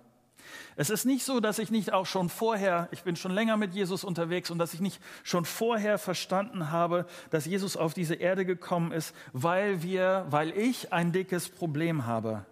Es 0.76 0.90
ist 0.90 1.06
nicht 1.06 1.26
so, 1.26 1.40
dass 1.40 1.60
ich 1.60 1.72
nicht 1.72 1.94
auch 1.94 2.06
schon 2.06 2.30
vorher, 2.30 2.88
ich 2.92 3.04
bin 3.04 3.16
schon 3.16 3.32
länger 3.32 3.58
mit 3.58 3.74
Jesus 3.74 4.04
unterwegs 4.04 4.52
und 4.52 4.58
dass 4.58 4.74
ich 4.74 4.80
nicht 4.80 5.02
schon 5.24 5.46
vorher 5.46 5.98
verstanden 5.98 6.72
habe, 6.72 7.06
dass 7.30 7.46
Jesus 7.46 7.78
auf 7.78 7.94
diese 7.94 8.16
Erde 8.16 8.46
gekommen 8.46 8.92
ist, 8.92 9.16
weil 9.34 9.84
wir, 9.84 10.26
weil 10.30 10.52
ich 10.52 10.94
ein 10.94 11.12
dickes 11.12 11.50
Problem 11.50 12.06
habe. 12.06 12.46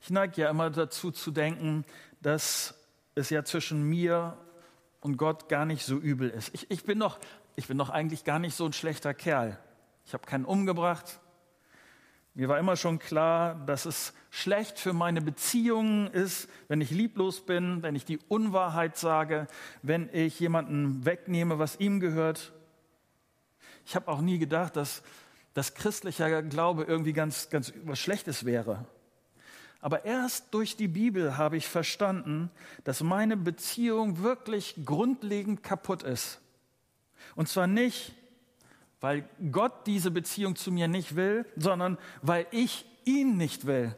Ich 0.00 0.10
neige 0.10 0.42
ja 0.42 0.50
immer 0.50 0.70
dazu 0.70 1.10
zu 1.10 1.30
denken, 1.30 1.84
dass 2.20 2.74
es 3.14 3.30
ja 3.30 3.44
zwischen 3.44 3.82
mir 3.82 4.36
und 5.00 5.16
Gott 5.16 5.48
gar 5.48 5.64
nicht 5.64 5.84
so 5.84 5.96
übel 5.96 6.30
ist. 6.30 6.54
Ich, 6.54 6.70
ich 6.70 6.84
bin 6.84 6.98
doch, 6.98 7.18
ich 7.56 7.68
bin 7.68 7.78
doch 7.78 7.90
eigentlich 7.90 8.24
gar 8.24 8.38
nicht 8.38 8.54
so 8.54 8.64
ein 8.64 8.72
schlechter 8.72 9.14
Kerl. 9.14 9.58
Ich 10.06 10.14
habe 10.14 10.26
keinen 10.26 10.44
umgebracht, 10.44 11.20
mir 12.38 12.48
war 12.48 12.60
immer 12.60 12.76
schon 12.76 13.00
klar, 13.00 13.56
dass 13.66 13.84
es 13.84 14.12
schlecht 14.30 14.78
für 14.78 14.92
meine 14.92 15.20
Beziehungen 15.20 16.06
ist, 16.06 16.48
wenn 16.68 16.80
ich 16.80 16.92
lieblos 16.92 17.44
bin, 17.44 17.82
wenn 17.82 17.96
ich 17.96 18.04
die 18.04 18.20
Unwahrheit 18.28 18.96
sage, 18.96 19.48
wenn 19.82 20.08
ich 20.12 20.38
jemanden 20.38 21.04
wegnehme, 21.04 21.58
was 21.58 21.80
ihm 21.80 21.98
gehört. 21.98 22.52
Ich 23.84 23.96
habe 23.96 24.06
auch 24.06 24.20
nie 24.20 24.38
gedacht, 24.38 24.76
dass 24.76 25.02
das 25.54 25.74
christlicher 25.74 26.44
Glaube 26.44 26.84
irgendwie 26.84 27.12
ganz, 27.12 27.50
ganz 27.50 27.72
was 27.82 27.98
Schlechtes 27.98 28.44
wäre. 28.44 28.84
Aber 29.80 30.04
erst 30.04 30.54
durch 30.54 30.76
die 30.76 30.86
Bibel 30.86 31.38
habe 31.38 31.56
ich 31.56 31.66
verstanden, 31.66 32.52
dass 32.84 33.02
meine 33.02 33.36
Beziehung 33.36 34.22
wirklich 34.22 34.76
grundlegend 34.84 35.64
kaputt 35.64 36.04
ist. 36.04 36.40
Und 37.34 37.48
zwar 37.48 37.66
nicht, 37.66 38.14
weil 39.00 39.28
Gott 39.52 39.86
diese 39.86 40.10
Beziehung 40.10 40.56
zu 40.56 40.72
mir 40.72 40.88
nicht 40.88 41.16
will, 41.16 41.46
sondern 41.56 41.98
weil 42.22 42.46
ich 42.50 42.84
ihn 43.04 43.36
nicht 43.36 43.66
will. 43.66 43.94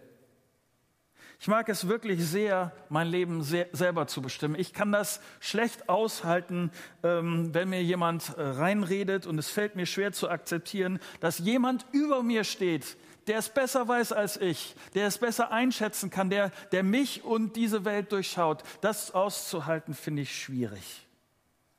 Ich 1.42 1.49
mag 1.49 1.71
es 1.71 1.88
wirklich 1.88 2.23
sehr, 2.23 2.71
mein 2.90 3.07
Leben 3.07 3.42
sehr, 3.42 3.69
selber 3.73 4.07
zu 4.07 4.21
bestimmen. 4.21 4.57
Ich 4.59 4.75
kann 4.75 4.92
das 4.92 5.23
schlecht 5.40 5.88
aushalten, 5.88 6.71
ähm, 7.02 7.54
wenn 7.54 7.71
mir 7.71 7.83
jemand 7.83 8.37
äh, 8.37 8.42
reinredet 8.42 9.26
und 9.26 9.38
es 9.38 9.49
fällt 9.49 9.75
mir 9.75 9.87
schwer 9.87 10.12
zu 10.12 10.28
akzeptieren, 10.28 10.99
dass 11.21 11.38
jemand 11.38 11.87
über 11.92 12.23
mir 12.23 12.45
steht, 12.45 12.99
der 13.26 13.38
es 13.38 13.49
besser 13.49 13.88
weiß 13.88 14.12
als 14.12 14.37
ich, 14.37 14.76
der 14.92 15.07
es 15.07 15.16
besser 15.16 15.50
einschätzen 15.50 16.11
kann, 16.11 16.28
der, 16.28 16.50
der 16.73 16.83
mich 16.83 17.25
und 17.25 17.57
diese 17.57 17.87
Welt 17.87 18.12
durchschaut. 18.12 18.62
Das 18.83 19.14
auszuhalten 19.14 19.95
finde 19.95 20.23
ich 20.23 20.42
schwierig. 20.42 21.07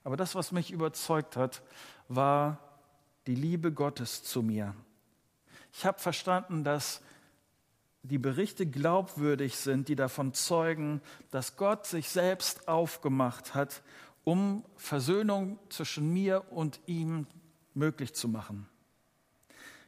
Aber 0.03 0.17
das, 0.17 0.33
was 0.33 0.51
mich 0.51 0.71
überzeugt 0.71 1.37
hat, 1.37 1.61
war 2.07 2.70
die 3.27 3.35
Liebe 3.35 3.71
Gottes 3.71 4.23
zu 4.23 4.41
mir. 4.41 4.75
Ich 5.73 5.85
habe 5.85 5.99
verstanden, 5.99 6.63
dass 6.63 7.01
die 8.03 8.17
Berichte 8.17 8.65
glaubwürdig 8.65 9.57
sind, 9.57 9.87
die 9.87 9.95
davon 9.95 10.33
zeugen, 10.33 11.01
dass 11.29 11.55
Gott 11.55 11.85
sich 11.85 12.09
selbst 12.09 12.67
aufgemacht 12.67 13.53
hat, 13.53 13.83
um 14.23 14.65
Versöhnung 14.75 15.59
zwischen 15.69 16.11
mir 16.11 16.51
und 16.51 16.79
ihm 16.87 17.27
möglich 17.73 18.13
zu 18.13 18.27
machen. 18.27 18.67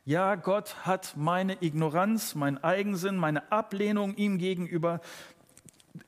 Ja, 0.05 0.35
Gott 0.35 0.85
hat 0.85 1.15
meine 1.15 1.61
Ignoranz, 1.63 2.35
mein 2.35 2.61
Eigensinn, 2.63 3.15
meine 3.15 3.51
Ablehnung 3.51 4.15
ihm 4.15 4.37
gegenüber, 4.37 4.99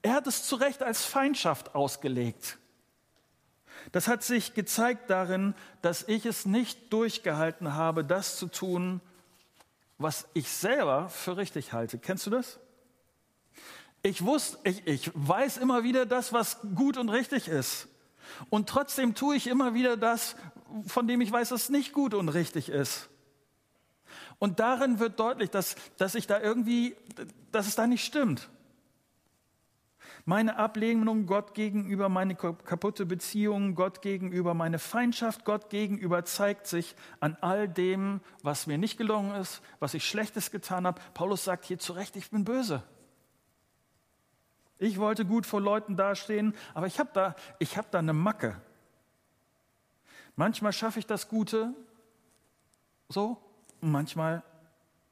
er 0.01 0.15
hat 0.15 0.27
es 0.27 0.44
zu 0.44 0.55
Recht 0.55 0.84
als 0.84 1.05
Feindschaft 1.05 1.75
ausgelegt. 1.75 2.58
Das 3.91 4.08
hat 4.08 4.24
sich 4.24 4.53
gezeigt 4.53 5.10
darin, 5.10 5.53
dass 5.82 6.03
ich 6.08 6.25
es 6.25 6.46
nicht 6.46 6.91
durchgehalten 6.91 7.74
habe, 7.74 8.03
das 8.03 8.38
zu 8.38 8.48
tun, 8.48 9.01
was 9.98 10.27
ich 10.34 10.50
selber 10.50 11.10
für 11.10 11.38
richtig 11.38 11.74
halte. 11.74 11.98
Kennst 11.98 12.25
du 12.25 12.29
das? 12.29 12.60
Ich 14.01 14.24
wusste, 14.24 14.58
ich, 14.63 14.86
ich 14.86 15.12
weiß 15.13 15.58
immer 15.58 15.84
wieder 15.84 16.05
das, 16.05 16.34
was 16.34 16.60
gut 16.75 16.98
und 16.98 17.10
richtig 17.10 17.48
ist. 17.48 17.88
Und 18.50 18.70
trotzdem 18.70 19.15
tue 19.15 19.36
ich 19.36 19.48
immer 19.48 19.74
wieder 19.74 19.98
das, 19.98 20.36
von 20.88 21.08
dem 21.08 21.22
ich 21.22 21.32
weiß, 21.32 21.50
dass 21.50 21.63
es 21.63 21.70
nicht 21.70 21.94
gut 21.94 22.13
und 22.13 22.29
richtig 22.29 22.70
ist. 22.70 23.10
Und 24.38 24.60
darin 24.60 25.00
wird 25.00 25.20
deutlich, 25.20 25.50
dass, 25.50 25.75
dass 25.98 26.15
ich 26.15 26.27
da 26.27 26.39
irgendwie, 26.39 26.96
dass 27.51 27.67
es 27.67 27.75
da 27.75 27.88
nicht 27.88 28.05
stimmt. 28.05 28.50
Meine 30.27 30.58
Ablehnung 30.58 31.27
Gott 31.27 31.53
gegenüber, 31.53 32.10
meine 32.10 32.34
kaputte 32.34 33.05
Beziehung 33.05 33.75
Gott 33.75 34.01
gegenüber, 34.01 34.55
meine 34.55 34.79
Feindschaft 34.79 35.46
Gott 35.46 35.70
gegenüber 35.70 36.25
zeigt 36.25 36.65
sich 36.65 36.96
an 37.20 37.38
all 37.41 37.70
dem, 37.70 38.22
was 38.41 38.65
mir 38.65 38.79
nicht 38.79 38.98
gelungen 38.98 39.36
ist, 39.36 39.62
was 39.79 39.94
ich 39.94 40.08
Schlechtes 40.08 40.50
getan 40.50 40.88
habe. 40.88 41.00
Paulus 41.13 41.44
sagt 41.44 41.65
hier 41.65 41.77
zu 41.77 41.94
Recht, 41.94 42.15
ich 42.15 42.32
bin 42.32 42.44
böse. 42.44 42.82
Ich 44.79 44.98
wollte 45.00 45.25
gut 45.25 45.46
vor 45.46 45.62
Leuten 45.62 45.96
dastehen, 45.96 46.55
aber 46.74 46.88
ich 46.88 47.00
habe 47.00 47.12
da, 47.13 47.36
hab 47.62 47.91
da 47.91 48.00
eine 48.00 48.13
Macke. 48.13 48.60
Manchmal 50.36 50.74
schaffe 50.74 50.98
ich 50.98 51.05
das 51.05 51.29
Gute 51.29 51.75
so 53.10 53.38
manchmal 53.79 54.41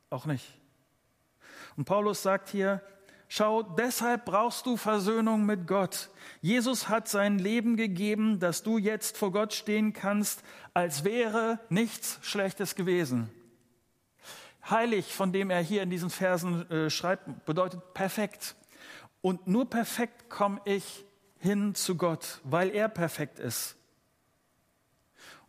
auch 0.10 0.26
nicht. 0.26 0.60
Und 1.78 1.86
Paulus 1.86 2.24
sagt 2.24 2.50
hier, 2.50 2.82
Schau, 3.36 3.64
deshalb 3.64 4.26
brauchst 4.26 4.68
du 4.68 4.78
Versöhnung 4.78 5.44
mit 5.44 5.66
Gott. 5.66 6.12
Jesus 6.42 6.88
hat 6.88 7.08
sein 7.08 7.40
Leben 7.40 7.78
gegeben, 7.78 8.40
dass 8.40 8.62
du 8.62 8.78
jetzt 8.78 9.18
vor 9.18 9.32
Gott 9.32 9.56
stehen 9.56 9.92
kannst, 9.92 10.44
als 10.76 11.04
wäre 11.04 11.58
nichts 11.68 12.20
Schlechtes 12.22 12.76
gewesen. 12.76 13.32
Heilig, 14.70 15.16
von 15.16 15.34
dem 15.34 15.50
er 15.50 15.62
hier 15.62 15.82
in 15.82 15.90
diesen 15.90 16.12
Versen 16.12 16.70
äh, 16.70 16.92
schreibt, 16.92 17.44
bedeutet 17.48 17.96
perfekt. 17.96 18.54
Und 19.24 19.48
nur 19.48 19.68
perfekt 19.68 20.30
komme 20.30 20.62
ich 20.66 21.04
hin 21.40 21.74
zu 21.74 21.98
Gott, 21.98 22.40
weil 22.44 22.70
er 22.70 22.88
perfekt 22.88 23.40
ist. 23.40 23.76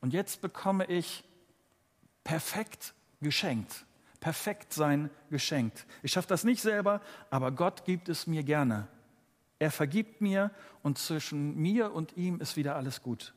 Und 0.00 0.14
jetzt 0.14 0.40
bekomme 0.40 0.86
ich 0.86 1.22
perfekt 2.24 2.94
geschenkt. 3.20 3.84
Perfektsein 4.24 5.10
geschenkt. 5.28 5.84
Ich 6.02 6.12
schaffe 6.12 6.28
das 6.28 6.44
nicht 6.44 6.62
selber, 6.62 7.02
aber 7.28 7.52
Gott 7.52 7.84
gibt 7.84 8.08
es 8.08 8.26
mir 8.26 8.42
gerne. 8.42 8.88
Er 9.58 9.70
vergibt 9.70 10.22
mir 10.22 10.50
und 10.82 10.96
zwischen 10.96 11.54
mir 11.56 11.92
und 11.92 12.16
ihm 12.16 12.40
ist 12.40 12.56
wieder 12.56 12.74
alles 12.74 13.02
gut. 13.02 13.34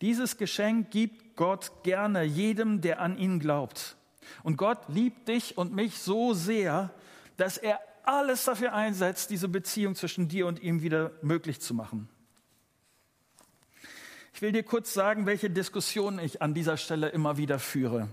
Dieses 0.00 0.38
Geschenk 0.38 0.90
gibt 0.90 1.36
Gott 1.36 1.82
gerne 1.82 2.22
jedem, 2.22 2.80
der 2.80 2.98
an 3.02 3.18
ihn 3.18 3.38
glaubt. 3.38 3.98
Und 4.42 4.56
Gott 4.56 4.88
liebt 4.88 5.28
dich 5.28 5.58
und 5.58 5.74
mich 5.74 5.98
so 5.98 6.32
sehr, 6.32 6.94
dass 7.36 7.58
er 7.58 7.78
alles 8.04 8.46
dafür 8.46 8.72
einsetzt, 8.72 9.28
diese 9.28 9.48
Beziehung 9.48 9.96
zwischen 9.96 10.28
dir 10.28 10.46
und 10.46 10.62
ihm 10.62 10.80
wieder 10.80 11.12
möglich 11.20 11.60
zu 11.60 11.74
machen. 11.74 12.08
Ich 14.32 14.40
will 14.40 14.52
dir 14.52 14.62
kurz 14.62 14.94
sagen, 14.94 15.26
welche 15.26 15.50
Diskussionen 15.50 16.20
ich 16.20 16.40
an 16.40 16.54
dieser 16.54 16.78
Stelle 16.78 17.10
immer 17.10 17.36
wieder 17.36 17.58
führe. 17.58 18.08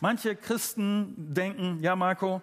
Manche 0.00 0.36
Christen 0.36 1.14
denken, 1.34 1.82
ja 1.82 1.96
Marco, 1.96 2.42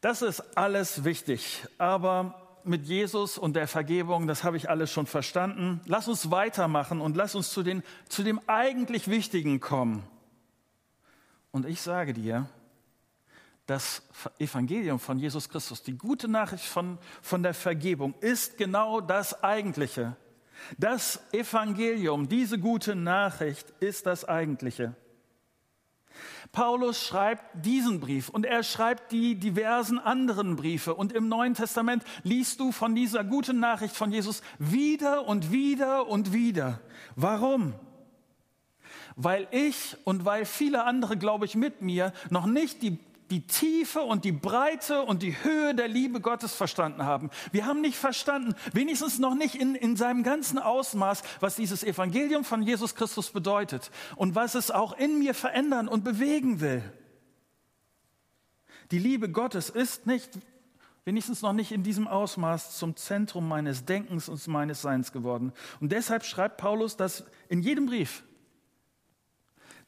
das 0.00 0.22
ist 0.22 0.56
alles 0.56 1.04
wichtig, 1.04 1.64
aber 1.78 2.58
mit 2.64 2.86
Jesus 2.86 3.38
und 3.38 3.54
der 3.54 3.68
Vergebung, 3.68 4.26
das 4.26 4.42
habe 4.42 4.56
ich 4.56 4.68
alles 4.68 4.90
schon 4.90 5.06
verstanden. 5.06 5.80
Lass 5.86 6.08
uns 6.08 6.30
weitermachen 6.30 7.00
und 7.00 7.16
lass 7.16 7.34
uns 7.34 7.50
zu, 7.50 7.62
den, 7.62 7.82
zu 8.08 8.22
dem 8.22 8.40
eigentlich 8.48 9.08
Wichtigen 9.08 9.60
kommen. 9.60 10.02
Und 11.52 11.64
ich 11.64 11.80
sage 11.80 12.12
dir, 12.12 12.48
das 13.66 14.02
Evangelium 14.38 14.98
von 14.98 15.18
Jesus 15.18 15.48
Christus, 15.48 15.82
die 15.82 15.96
gute 15.96 16.28
Nachricht 16.28 16.64
von, 16.64 16.98
von 17.22 17.42
der 17.42 17.54
Vergebung, 17.54 18.14
ist 18.20 18.58
genau 18.58 19.00
das 19.00 19.42
Eigentliche. 19.42 20.16
Das 20.78 21.20
Evangelium, 21.32 22.28
diese 22.28 22.58
gute 22.58 22.94
Nachricht 22.94 23.70
ist 23.80 24.06
das 24.06 24.24
Eigentliche. 24.24 24.94
Paulus 26.52 27.04
schreibt 27.04 27.64
diesen 27.64 28.00
Brief 28.00 28.28
und 28.28 28.46
er 28.46 28.62
schreibt 28.62 29.12
die 29.12 29.34
diversen 29.34 29.98
anderen 29.98 30.56
Briefe. 30.56 30.94
Und 30.94 31.12
im 31.12 31.28
Neuen 31.28 31.54
Testament 31.54 32.02
liest 32.22 32.60
du 32.60 32.72
von 32.72 32.94
dieser 32.94 33.24
guten 33.24 33.60
Nachricht 33.60 33.96
von 33.96 34.12
Jesus 34.12 34.42
wieder 34.58 35.26
und 35.26 35.52
wieder 35.52 36.08
und 36.08 36.32
wieder. 36.32 36.80
Warum? 37.14 37.74
Weil 39.16 39.48
ich 39.50 39.96
und 40.04 40.24
weil 40.24 40.44
viele 40.44 40.84
andere, 40.84 41.16
glaube 41.16 41.46
ich, 41.46 41.54
mit 41.54 41.82
mir 41.82 42.12
noch 42.30 42.46
nicht 42.46 42.82
die 42.82 42.98
die 43.30 43.46
Tiefe 43.46 44.02
und 44.02 44.24
die 44.24 44.32
Breite 44.32 45.02
und 45.02 45.22
die 45.22 45.42
Höhe 45.42 45.74
der 45.74 45.88
Liebe 45.88 46.20
Gottes 46.20 46.54
verstanden 46.54 47.04
haben. 47.04 47.30
Wir 47.52 47.66
haben 47.66 47.80
nicht 47.80 47.96
verstanden, 47.96 48.54
wenigstens 48.72 49.18
noch 49.18 49.34
nicht 49.34 49.54
in, 49.54 49.74
in 49.74 49.96
seinem 49.96 50.22
ganzen 50.22 50.58
Ausmaß, 50.58 51.22
was 51.40 51.56
dieses 51.56 51.82
Evangelium 51.82 52.44
von 52.44 52.62
Jesus 52.62 52.94
Christus 52.94 53.30
bedeutet 53.30 53.90
und 54.16 54.34
was 54.34 54.54
es 54.54 54.70
auch 54.70 54.96
in 54.96 55.18
mir 55.18 55.34
verändern 55.34 55.88
und 55.88 56.04
bewegen 56.04 56.60
will. 56.60 56.82
Die 58.92 58.98
Liebe 58.98 59.28
Gottes 59.28 59.70
ist 59.70 60.06
nicht, 60.06 60.30
wenigstens 61.04 61.42
noch 61.42 61.52
nicht 61.52 61.72
in 61.72 61.82
diesem 61.82 62.06
Ausmaß 62.06 62.78
zum 62.78 62.96
Zentrum 62.96 63.48
meines 63.48 63.84
Denkens 63.84 64.28
und 64.28 64.46
meines 64.46 64.82
Seins 64.82 65.12
geworden. 65.12 65.52
Und 65.80 65.90
deshalb 65.90 66.24
schreibt 66.24 66.58
Paulus 66.58 66.96
das 66.96 67.24
in 67.48 67.62
jedem 67.62 67.86
Brief. 67.86 68.22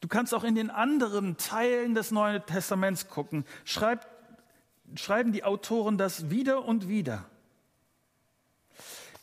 Du 0.01 0.07
kannst 0.07 0.33
auch 0.33 0.43
in 0.43 0.55
den 0.55 0.69
anderen 0.69 1.37
Teilen 1.37 1.93
des 1.93 2.11
Neuen 2.11 2.45
Testaments 2.45 3.09
gucken. 3.09 3.45
Schreibt, 3.65 4.07
schreiben 4.95 5.33
die 5.33 5.43
Autoren 5.43 5.97
das 5.97 6.29
wieder 6.29 6.65
und 6.65 6.87
wieder. 6.87 7.25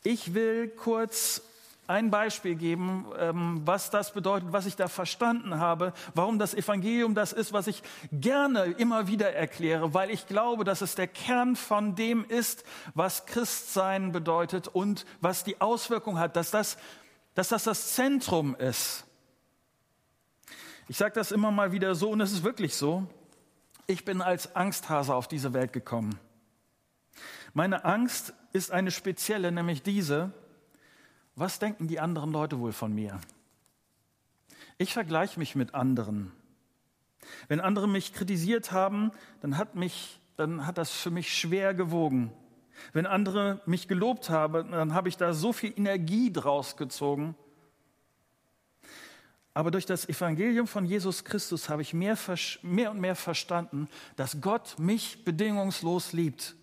Ich 0.03 0.35
will 0.35 0.69
kurz 0.69 1.43
ein 1.89 2.11
Beispiel 2.11 2.57
geben, 2.57 3.07
ähm, 3.19 3.63
was 3.65 3.91
das 3.91 4.13
bedeutet, 4.13 4.53
was 4.53 4.67
ich 4.67 4.77
da 4.77 4.89
verstanden 4.89 5.59
habe, 5.59 5.93
warum 6.15 6.39
das 6.39 6.53
Evangelium 6.53 7.15
das 7.15 7.33
ist, 7.33 7.53
was 7.53 7.69
ich 7.69 7.83
gerne 8.13 8.65
immer 8.65 9.07
wieder 9.07 9.33
erkläre, 9.33 9.95
weil 9.95 10.11
ich 10.11 10.27
glaube, 10.27 10.65
dass 10.65 10.81
es 10.81 10.97
der 10.97 11.07
Kern 11.07 11.55
von 11.55 11.95
dem 11.95 12.25
ist, 12.25 12.65
was 12.95 13.27
Christsein 13.27 14.13
bedeutet 14.13 14.69
und 14.69 15.07
was 15.21 15.45
die 15.45 15.61
Auswirkung 15.61 16.19
hat, 16.19 16.37
dass 16.37 16.51
das 16.51 16.77
dass 17.37 17.49
das, 17.49 17.65
das 17.65 17.93
Zentrum 17.93 18.57
ist. 18.57 19.06
Ich 20.89 20.97
sage 20.99 21.15
das 21.15 21.33
immer 21.33 21.51
mal 21.51 21.73
wieder 21.73 21.95
so 21.97 22.11
und 22.11 22.21
es 22.21 22.33
ist 22.33 22.45
wirklich 22.45 22.75
so. 22.77 23.07
Ich 23.89 24.05
bin 24.05 24.23
als 24.23 24.55
Angsthase 24.55 25.15
auf 25.15 25.27
diese 25.27 25.53
Welt 25.53 25.73
gekommen. 25.73 26.19
Meine 27.55 27.85
Angst 27.85 28.35
ist 28.53 28.71
eine 28.71 28.91
spezielle, 28.91 29.51
nämlich 29.51 29.83
diese, 29.83 30.33
was 31.35 31.59
denken 31.59 31.89
die 31.89 31.99
anderen 31.99 32.31
Leute 32.31 32.61
wohl 32.61 32.73
von 32.73 32.95
mir? 32.95 33.21
Ich 34.79 34.93
vergleiche 34.93 35.39
mich 35.39 35.57
mit 35.57 35.75
anderen. 35.75 36.33
Wenn 37.49 37.61
andere 37.61 37.89
mich 37.89 38.13
kritisiert 38.13 38.71
haben, 38.71 39.11
dann 39.41 39.57
hat, 39.57 39.75
mich, 39.75 40.21
dann 40.37 40.67
hat 40.67 40.79
das 40.79 40.93
für 40.93 41.11
mich 41.11 41.37
schwer 41.37 41.75
gewogen. 41.75 42.33
Wenn 42.93 43.07
andere 43.07 43.61
mich 43.67 43.89
gelobt 43.89 44.31
haben, 44.31 44.71
dann 44.71 44.95
habe 44.95 45.09
ich 45.09 45.17
da 45.17 45.33
so 45.33 45.53
viel 45.53 45.73
Energie 45.77 46.33
draus 46.33 46.77
gezogen. 46.77 47.35
Aber 49.57 49.71
durch 49.71 49.87
das 49.87 50.07
Evangelium 50.07 50.67
von 50.67 50.85
Jesus 50.85 51.25
Christus 51.25 51.71
habe 51.71 51.81
ich 51.81 51.95
mehr, 51.95 52.19
mehr 52.61 52.91
und 52.91 53.01
mehr 53.01 53.17
verstanden, 53.17 53.89
dass 54.15 54.43
Gott 54.43 54.79
mich 54.79 55.25
bedingungslos 55.25 56.13
liebt. 56.13 56.57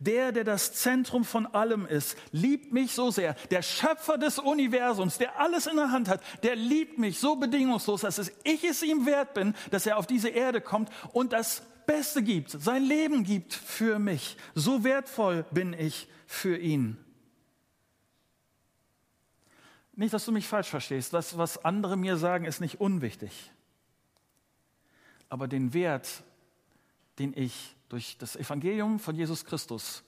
Der, 0.00 0.32
der 0.32 0.42
das 0.42 0.72
Zentrum 0.72 1.24
von 1.24 1.46
allem 1.46 1.86
ist, 1.86 2.18
liebt 2.32 2.72
mich 2.72 2.94
so 2.94 3.12
sehr. 3.12 3.36
Der 3.52 3.62
Schöpfer 3.62 4.18
des 4.18 4.40
Universums, 4.40 5.18
der 5.18 5.38
alles 5.38 5.68
in 5.68 5.76
der 5.76 5.92
Hand 5.92 6.08
hat, 6.08 6.20
der 6.42 6.56
liebt 6.56 6.98
mich 6.98 7.20
so 7.20 7.36
bedingungslos, 7.36 8.00
dass 8.00 8.32
ich 8.42 8.64
es 8.64 8.82
ihm 8.82 9.06
wert 9.06 9.32
bin, 9.34 9.54
dass 9.70 9.86
er 9.86 9.98
auf 9.98 10.08
diese 10.08 10.30
Erde 10.30 10.60
kommt 10.60 10.90
und 11.12 11.32
das 11.32 11.62
Beste 11.86 12.24
gibt, 12.24 12.50
sein 12.50 12.82
Leben 12.82 13.22
gibt 13.22 13.54
für 13.54 14.00
mich. 14.00 14.36
So 14.56 14.82
wertvoll 14.82 15.44
bin 15.52 15.74
ich 15.74 16.08
für 16.26 16.56
ihn. 16.56 17.05
Nicht, 19.96 20.14
dass 20.14 20.24
du 20.24 20.32
mich 20.32 20.46
falsch 20.46 20.68
verstehst. 20.68 21.12
Das, 21.12 21.36
was 21.36 21.64
andere 21.64 21.96
mir 21.96 22.16
sagen, 22.16 22.44
ist 22.44 22.60
nicht 22.60 22.80
unwichtig. 22.80 23.50
aber 25.28 25.48
den 25.48 25.74
Wert, 25.74 26.22
den 27.18 27.32
ich 27.36 27.76
durch 27.88 28.18
das 28.18 28.36
Evangelium 28.36 28.98
von 28.98 29.16
Jesus 29.16 29.44
Christus 29.44 30.02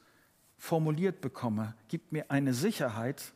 formuliert 0.56 1.20
bekomme, 1.20 1.74
gibt 1.88 2.12
mir 2.12 2.30
eine 2.30 2.54
Sicherheit, 2.54 3.32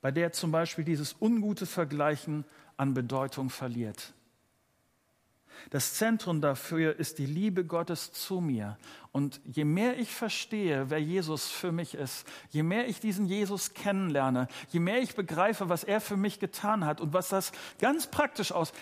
bei 0.00 0.10
der 0.10 0.32
zum 0.32 0.50
Beispiel 0.50 0.84
dieses 0.84 1.16
ungute 1.20 1.66
Vergleichen 1.66 2.44
an 2.76 2.94
Bedeutung 2.94 3.50
verliert. 3.50 4.14
Das 5.68 5.94
Zentrum 5.94 6.40
dafür 6.40 6.98
ist 6.98 7.18
die 7.18 7.26
Liebe 7.26 7.64
Gottes 7.64 8.12
zu 8.12 8.40
mir. 8.40 8.78
Und 9.12 9.40
je 9.44 9.64
mehr 9.64 9.98
ich 9.98 10.14
verstehe, 10.14 10.88
wer 10.88 11.00
Jesus 11.00 11.48
für 11.48 11.72
mich 11.72 11.94
ist, 11.94 12.26
je 12.50 12.62
mehr 12.62 12.88
ich 12.88 13.00
diesen 13.00 13.26
Jesus 13.26 13.74
kennenlerne, 13.74 14.48
je 14.70 14.80
mehr 14.80 15.02
ich 15.02 15.14
begreife, 15.14 15.68
was 15.68 15.84
er 15.84 16.00
für 16.00 16.16
mich 16.16 16.38
getan 16.38 16.84
hat 16.84 17.00
und 17.00 17.12
was 17.12 17.28
das 17.28 17.52
ganz 17.78 18.06
praktisch 18.06 18.52
aus, 18.52 18.72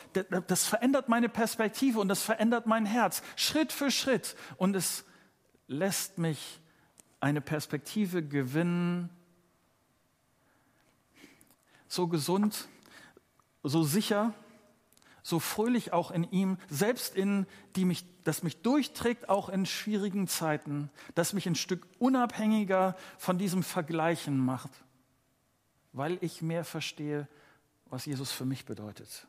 das 0.46 0.66
verändert 0.66 1.08
meine 1.08 1.28
Perspektive 1.28 1.98
und 1.98 2.08
das 2.08 2.22
verändert 2.22 2.66
mein 2.66 2.86
Herz 2.86 3.22
Schritt 3.36 3.72
für 3.72 3.90
Schritt. 3.90 4.36
Und 4.56 4.76
es 4.76 5.04
lässt 5.66 6.18
mich 6.18 6.60
eine 7.20 7.40
Perspektive 7.40 8.22
gewinnen, 8.22 9.10
so 11.88 12.06
gesund, 12.06 12.68
so 13.62 13.82
sicher, 13.82 14.34
so 15.28 15.40
fröhlich 15.40 15.92
auch 15.92 16.10
in 16.10 16.24
ihm, 16.30 16.56
selbst 16.70 17.14
in 17.14 17.46
die 17.76 17.84
mich, 17.84 18.06
das 18.24 18.42
mich 18.42 18.62
durchträgt, 18.62 19.28
auch 19.28 19.50
in 19.50 19.66
schwierigen 19.66 20.26
Zeiten, 20.26 20.90
das 21.14 21.34
mich 21.34 21.46
ein 21.46 21.54
Stück 21.54 21.86
unabhängiger 21.98 22.96
von 23.18 23.36
diesem 23.36 23.62
Vergleichen 23.62 24.38
macht, 24.38 24.70
weil 25.92 26.16
ich 26.22 26.40
mehr 26.40 26.64
verstehe, 26.64 27.28
was 27.90 28.06
Jesus 28.06 28.32
für 28.32 28.46
mich 28.46 28.64
bedeutet. 28.64 29.26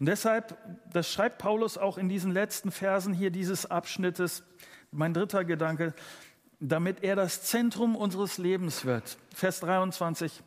Und 0.00 0.06
deshalb, 0.06 0.56
das 0.90 1.12
schreibt 1.12 1.36
Paulus 1.36 1.76
auch 1.76 1.98
in 1.98 2.08
diesen 2.08 2.32
letzten 2.32 2.70
Versen 2.70 3.12
hier 3.12 3.30
dieses 3.30 3.66
Abschnittes, 3.66 4.42
mein 4.90 5.12
dritter 5.12 5.44
Gedanke, 5.44 5.92
damit 6.60 7.02
er 7.02 7.14
das 7.14 7.42
Zentrum 7.42 7.94
unseres 7.94 8.38
Lebens 8.38 8.86
wird. 8.86 9.18
Vers 9.34 9.60
23. 9.60 10.42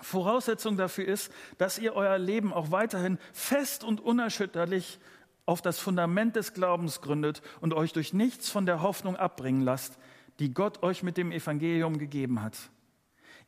Voraussetzung 0.00 0.76
dafür 0.76 1.06
ist, 1.06 1.32
dass 1.58 1.78
ihr 1.78 1.94
euer 1.94 2.18
Leben 2.18 2.52
auch 2.52 2.70
weiterhin 2.70 3.18
fest 3.32 3.82
und 3.82 4.00
unerschütterlich 4.00 4.98
auf 5.46 5.62
das 5.62 5.78
Fundament 5.78 6.36
des 6.36 6.52
Glaubens 6.54 7.00
gründet 7.00 7.40
und 7.60 7.72
euch 7.72 7.92
durch 7.92 8.12
nichts 8.12 8.50
von 8.50 8.66
der 8.66 8.82
Hoffnung 8.82 9.16
abbringen 9.16 9.62
lasst, 9.62 9.96
die 10.38 10.52
Gott 10.52 10.82
euch 10.82 11.02
mit 11.02 11.16
dem 11.16 11.32
Evangelium 11.32 11.98
gegeben 11.98 12.42
hat. 12.42 12.56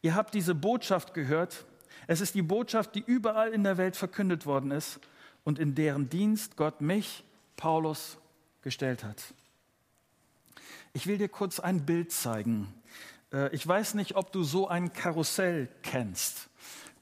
Ihr 0.00 0.14
habt 0.14 0.32
diese 0.34 0.54
Botschaft 0.54 1.12
gehört. 1.12 1.66
Es 2.06 2.20
ist 2.20 2.34
die 2.34 2.42
Botschaft, 2.42 2.94
die 2.94 3.02
überall 3.04 3.52
in 3.52 3.64
der 3.64 3.76
Welt 3.76 3.96
verkündet 3.96 4.46
worden 4.46 4.70
ist 4.70 5.00
und 5.44 5.58
in 5.58 5.74
deren 5.74 6.08
Dienst 6.08 6.56
Gott 6.56 6.80
mich, 6.80 7.24
Paulus, 7.56 8.18
gestellt 8.62 9.02
hat. 9.02 9.34
Ich 10.92 11.06
will 11.06 11.18
dir 11.18 11.28
kurz 11.28 11.60
ein 11.60 11.84
Bild 11.84 12.12
zeigen. 12.12 12.72
Äh, 13.32 13.54
ich 13.54 13.66
weiß 13.66 13.94
nicht, 13.94 14.16
ob 14.16 14.32
du 14.32 14.42
so 14.42 14.68
ein 14.68 14.92
Karussell 14.92 15.68
kennst. 15.82 16.48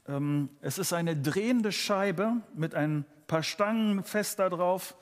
Ähm, 0.07 0.49
es 0.61 0.77
ist 0.77 0.93
eine 0.93 1.15
drehende 1.15 1.71
Scheibe 1.71 2.37
mit 2.55 2.75
ein 2.75 3.05
paar 3.27 3.43
Stangen 3.43 4.03
fest 4.03 4.39
da 4.39 4.49
drauf. 4.49 4.95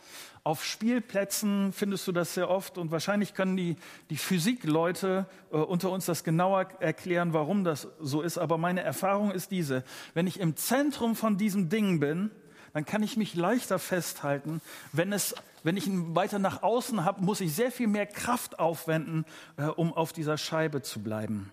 Auf 0.43 0.63
Spielplätzen 0.63 1.73
findest 1.73 2.07
du 2.07 2.11
das 2.11 2.35
sehr 2.35 2.49
oft 2.49 2.77
und 2.77 2.91
wahrscheinlich 2.91 3.33
können 3.33 3.57
die, 3.57 3.77
die 4.09 4.17
Physikleute 4.17 5.25
äh, 5.51 5.57
unter 5.57 5.89
uns 5.91 6.05
das 6.05 6.23
genauer 6.23 6.69
erklären, 6.79 7.33
warum 7.33 7.63
das 7.63 7.87
so 7.99 8.21
ist. 8.21 8.37
Aber 8.37 8.57
meine 8.57 8.81
Erfahrung 8.81 9.31
ist 9.31 9.51
diese. 9.51 9.83
Wenn 10.13 10.27
ich 10.27 10.39
im 10.39 10.55
Zentrum 10.55 11.15
von 11.15 11.37
diesem 11.37 11.69
Ding 11.69 11.99
bin, 11.99 12.31
dann 12.73 12.85
kann 12.85 13.03
ich 13.03 13.15
mich 13.15 13.35
leichter 13.35 13.79
festhalten. 13.79 14.61
Wenn, 14.91 15.13
es, 15.13 15.33
wenn 15.65 15.77
ich 15.77 15.87
ihn 15.87 16.15
weiter 16.15 16.37
nach 16.37 16.61
außen 16.61 17.05
habe, 17.05 17.23
muss 17.23 17.41
ich 17.41 17.55
sehr 17.55 17.71
viel 17.71 17.87
mehr 17.87 18.05
Kraft 18.05 18.59
aufwenden, 18.59 19.25
äh, 19.57 19.63
um 19.63 19.93
auf 19.93 20.13
dieser 20.13 20.37
Scheibe 20.37 20.83
zu 20.83 21.01
bleiben. 21.01 21.51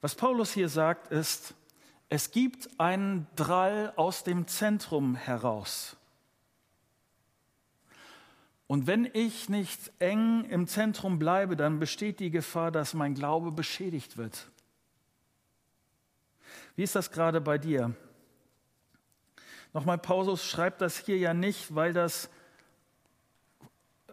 Was 0.00 0.16
Paulus 0.16 0.52
hier 0.52 0.68
sagt, 0.68 1.12
ist, 1.12 1.54
es 2.08 2.32
gibt 2.32 2.68
einen 2.80 3.28
Drall 3.36 3.92
aus 3.94 4.24
dem 4.24 4.48
Zentrum 4.48 5.14
heraus. 5.14 5.96
Und 8.66 8.88
wenn 8.88 9.08
ich 9.12 9.48
nicht 9.48 9.92
eng 10.00 10.42
im 10.46 10.66
Zentrum 10.66 11.20
bleibe, 11.20 11.54
dann 11.54 11.78
besteht 11.78 12.18
die 12.18 12.32
Gefahr, 12.32 12.72
dass 12.72 12.92
mein 12.92 13.14
Glaube 13.14 13.52
beschädigt 13.52 14.16
wird. 14.16 14.50
Wie 16.74 16.82
ist 16.82 16.96
das 16.96 17.12
gerade 17.12 17.40
bei 17.40 17.56
dir? 17.56 17.94
Nochmal, 19.76 19.98
Paulus 19.98 20.42
schreibt 20.42 20.80
das 20.80 20.96
hier 20.96 21.18
ja 21.18 21.34
nicht, 21.34 21.74
weil 21.74 21.92
das 21.92 22.30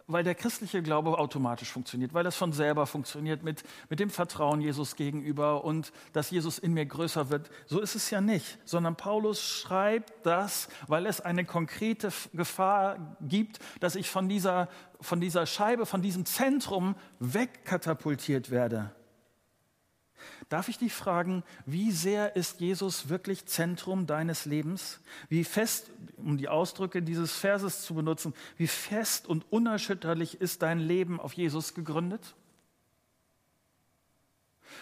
weil 0.06 0.22
der 0.22 0.34
christliche 0.34 0.82
Glaube 0.82 1.16
automatisch 1.18 1.72
funktioniert, 1.72 2.12
weil 2.12 2.22
das 2.22 2.36
von 2.36 2.52
selber 2.52 2.86
funktioniert 2.86 3.42
mit, 3.42 3.62
mit 3.88 3.98
dem 3.98 4.10
Vertrauen 4.10 4.60
Jesus 4.60 4.94
gegenüber 4.94 5.64
und 5.64 5.90
dass 6.12 6.30
Jesus 6.30 6.58
in 6.58 6.74
mir 6.74 6.84
größer 6.84 7.30
wird. 7.30 7.48
So 7.64 7.80
ist 7.80 7.94
es 7.94 8.10
ja 8.10 8.20
nicht, 8.20 8.58
sondern 8.66 8.94
Paulus 8.94 9.40
schreibt 9.40 10.26
das, 10.26 10.68
weil 10.86 11.06
es 11.06 11.22
eine 11.22 11.46
konkrete 11.46 12.12
Gefahr 12.34 13.16
gibt, 13.22 13.58
dass 13.80 13.96
ich 13.96 14.10
von 14.10 14.28
dieser, 14.28 14.68
von 15.00 15.18
dieser 15.18 15.46
Scheibe, 15.46 15.86
von 15.86 16.02
diesem 16.02 16.26
Zentrum 16.26 16.94
wegkatapultiert 17.20 18.50
werde. 18.50 18.94
Darf 20.48 20.68
ich 20.68 20.78
dich 20.78 20.92
fragen, 20.92 21.42
wie 21.66 21.90
sehr 21.90 22.36
ist 22.36 22.60
Jesus 22.60 23.08
wirklich 23.08 23.46
Zentrum 23.46 24.06
deines 24.06 24.44
Lebens? 24.44 25.00
Wie 25.28 25.44
fest, 25.44 25.90
um 26.16 26.36
die 26.36 26.48
Ausdrücke 26.48 27.02
dieses 27.02 27.32
Verses 27.32 27.82
zu 27.82 27.94
benutzen, 27.94 28.34
wie 28.56 28.66
fest 28.66 29.26
und 29.26 29.44
unerschütterlich 29.50 30.40
ist 30.40 30.62
dein 30.62 30.78
Leben 30.78 31.20
auf 31.20 31.32
Jesus 31.32 31.74
gegründet? 31.74 32.34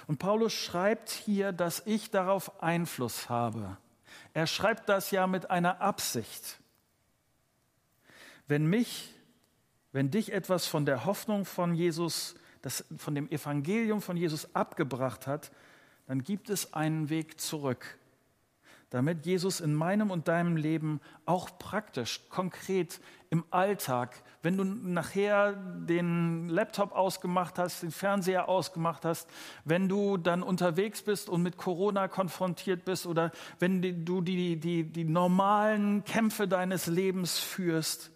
Und 0.06 0.18
Paulus 0.18 0.52
schreibt 0.52 1.10
hier, 1.10 1.52
dass 1.52 1.82
ich 1.86 2.10
darauf 2.10 2.62
Einfluss 2.62 3.28
habe. 3.28 3.76
Er 4.34 4.46
schreibt 4.46 4.88
das 4.88 5.10
ja 5.10 5.26
mit 5.26 5.50
einer 5.50 5.80
Absicht. 5.80 6.58
Wenn 8.48 8.66
mich, 8.66 9.14
wenn 9.92 10.10
dich 10.10 10.32
etwas 10.32 10.66
von 10.66 10.86
der 10.86 11.04
Hoffnung 11.04 11.44
von 11.44 11.74
Jesus 11.74 12.34
das 12.62 12.84
von 12.96 13.14
dem 13.14 13.28
Evangelium 13.30 14.00
von 14.00 14.16
Jesus 14.16 14.54
abgebracht 14.54 15.26
hat, 15.26 15.50
dann 16.06 16.22
gibt 16.22 16.50
es 16.50 16.72
einen 16.72 17.10
Weg 17.10 17.40
zurück, 17.40 17.98
damit 18.90 19.24
Jesus 19.24 19.60
in 19.60 19.74
meinem 19.74 20.10
und 20.10 20.28
deinem 20.28 20.56
Leben 20.56 21.00
auch 21.24 21.58
praktisch, 21.58 22.20
konkret 22.28 23.00
im 23.30 23.44
Alltag, 23.50 24.22
wenn 24.42 24.56
du 24.56 24.64
nachher 24.64 25.54
den 25.54 26.48
Laptop 26.48 26.92
ausgemacht 26.92 27.58
hast, 27.58 27.82
den 27.82 27.90
Fernseher 27.90 28.48
ausgemacht 28.48 29.04
hast, 29.04 29.28
wenn 29.64 29.88
du 29.88 30.18
dann 30.18 30.42
unterwegs 30.42 31.02
bist 31.02 31.30
und 31.30 31.42
mit 31.42 31.56
Corona 31.56 32.08
konfrontiert 32.08 32.84
bist 32.84 33.06
oder 33.06 33.32
wenn 33.58 34.04
du 34.04 34.20
die, 34.20 34.60
die, 34.60 34.84
die 34.84 35.04
normalen 35.04 36.04
Kämpfe 36.04 36.46
deines 36.46 36.86
Lebens 36.86 37.38
führst, 37.38 38.10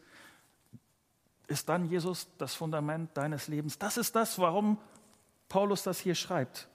ist 1.48 1.68
dann 1.68 1.86
Jesus 1.86 2.28
das 2.38 2.54
Fundament 2.54 3.16
deines 3.16 3.48
Lebens. 3.48 3.78
Das 3.78 3.96
ist 3.96 4.16
das, 4.16 4.38
warum 4.38 4.78
Paulus 5.48 5.82
das 5.82 6.00
hier 6.00 6.14
schreibt. 6.14 6.68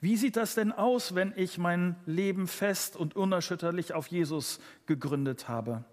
Wie 0.00 0.16
sieht 0.16 0.36
das 0.36 0.54
denn 0.54 0.72
aus, 0.72 1.14
wenn 1.14 1.32
ich 1.36 1.58
mein 1.58 1.96
Leben 2.04 2.46
fest 2.46 2.96
und 2.96 3.16
unerschütterlich 3.16 3.94
auf 3.94 4.08
Jesus 4.08 4.60
gegründet 4.86 5.48
habe? 5.48 5.84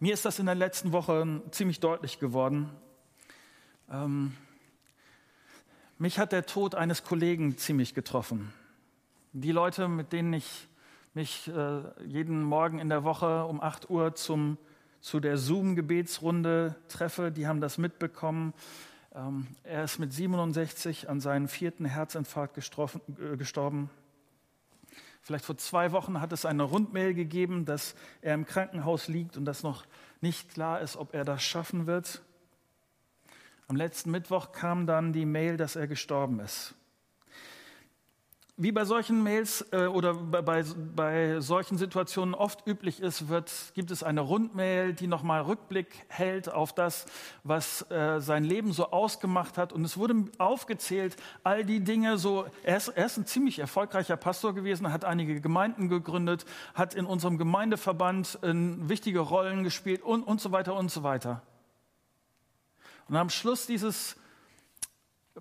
Mir 0.00 0.14
ist 0.14 0.24
das 0.24 0.38
in 0.38 0.46
der 0.46 0.54
letzten 0.54 0.92
Woche 0.92 1.42
ziemlich 1.50 1.78
deutlich 1.78 2.18
geworden. 2.18 2.70
Ähm, 3.88 4.36
mich 5.98 6.18
hat 6.18 6.32
der 6.32 6.46
Tod 6.46 6.74
eines 6.74 7.04
Kollegen 7.04 7.56
ziemlich 7.56 7.94
getroffen. 7.94 8.52
Die 9.32 9.52
Leute, 9.52 9.86
mit 9.86 10.12
denen 10.12 10.32
ich 10.32 10.68
mich 11.14 11.48
äh, 11.48 11.82
jeden 12.04 12.42
Morgen 12.42 12.80
in 12.80 12.88
der 12.88 13.04
Woche 13.04 13.44
um 13.44 13.60
8 13.60 13.90
Uhr 13.90 14.14
zum 14.14 14.58
zu 15.02 15.18
der 15.18 15.36
Zoom-Gebetsrunde 15.36 16.76
treffe, 16.88 17.32
die 17.32 17.46
haben 17.46 17.60
das 17.60 17.76
mitbekommen. 17.76 18.54
Ähm, 19.14 19.48
er 19.64 19.84
ist 19.84 19.98
mit 19.98 20.12
67 20.12 21.10
an 21.10 21.20
seinen 21.20 21.48
vierten 21.48 21.84
Herzinfarkt 21.84 22.56
äh, 22.56 23.36
gestorben. 23.36 23.90
Vielleicht 25.20 25.44
vor 25.44 25.58
zwei 25.58 25.92
Wochen 25.92 26.20
hat 26.20 26.32
es 26.32 26.46
eine 26.46 26.62
Rundmail 26.62 27.14
gegeben, 27.14 27.64
dass 27.64 27.94
er 28.22 28.34
im 28.34 28.46
Krankenhaus 28.46 29.08
liegt 29.08 29.36
und 29.36 29.44
dass 29.44 29.64
noch 29.64 29.84
nicht 30.20 30.54
klar 30.54 30.80
ist, 30.80 30.96
ob 30.96 31.14
er 31.14 31.24
das 31.24 31.42
schaffen 31.42 31.86
wird. 31.86 32.22
Am 33.66 33.76
letzten 33.76 34.12
Mittwoch 34.12 34.52
kam 34.52 34.86
dann 34.86 35.12
die 35.12 35.26
Mail, 35.26 35.56
dass 35.56 35.76
er 35.76 35.88
gestorben 35.88 36.38
ist. 36.40 36.74
Wie 38.62 38.70
bei 38.70 38.84
solchen 38.84 39.22
Mails 39.22 39.66
äh, 39.72 39.86
oder 39.86 40.14
bei, 40.14 40.62
bei, 40.94 41.40
solchen 41.40 41.78
Situationen 41.78 42.34
oft 42.34 42.66
üblich 42.66 43.00
ist, 43.00 43.28
wird, 43.28 43.52
gibt 43.74 43.90
es 43.90 44.02
eine 44.02 44.20
Rundmail, 44.20 44.92
die 44.92 45.08
nochmal 45.08 45.42
Rückblick 45.42 45.88
hält 46.08 46.48
auf 46.48 46.72
das, 46.72 47.06
was 47.42 47.90
äh, 47.90 48.20
sein 48.20 48.44
Leben 48.44 48.72
so 48.72 48.90
ausgemacht 48.90 49.58
hat. 49.58 49.72
Und 49.72 49.84
es 49.84 49.96
wurde 49.96 50.26
aufgezählt, 50.38 51.16
all 51.42 51.64
die 51.64 51.80
Dinge 51.80 52.18
so, 52.18 52.46
er 52.62 52.76
ist, 52.76 52.88
er 52.88 53.06
ist 53.06 53.16
ein 53.16 53.26
ziemlich 53.26 53.58
erfolgreicher 53.58 54.16
Pastor 54.16 54.54
gewesen, 54.54 54.92
hat 54.92 55.04
einige 55.04 55.40
Gemeinden 55.40 55.88
gegründet, 55.88 56.44
hat 56.74 56.94
in 56.94 57.04
unserem 57.04 57.38
Gemeindeverband 57.38 58.38
äh, 58.42 58.52
wichtige 58.52 59.20
Rollen 59.20 59.64
gespielt 59.64 60.02
und, 60.02 60.22
und 60.22 60.40
so 60.40 60.52
weiter 60.52 60.76
und 60.76 60.90
so 60.90 61.02
weiter. 61.02 61.42
Und 63.08 63.16
am 63.16 63.28
Schluss 63.28 63.66
dieses 63.66 64.16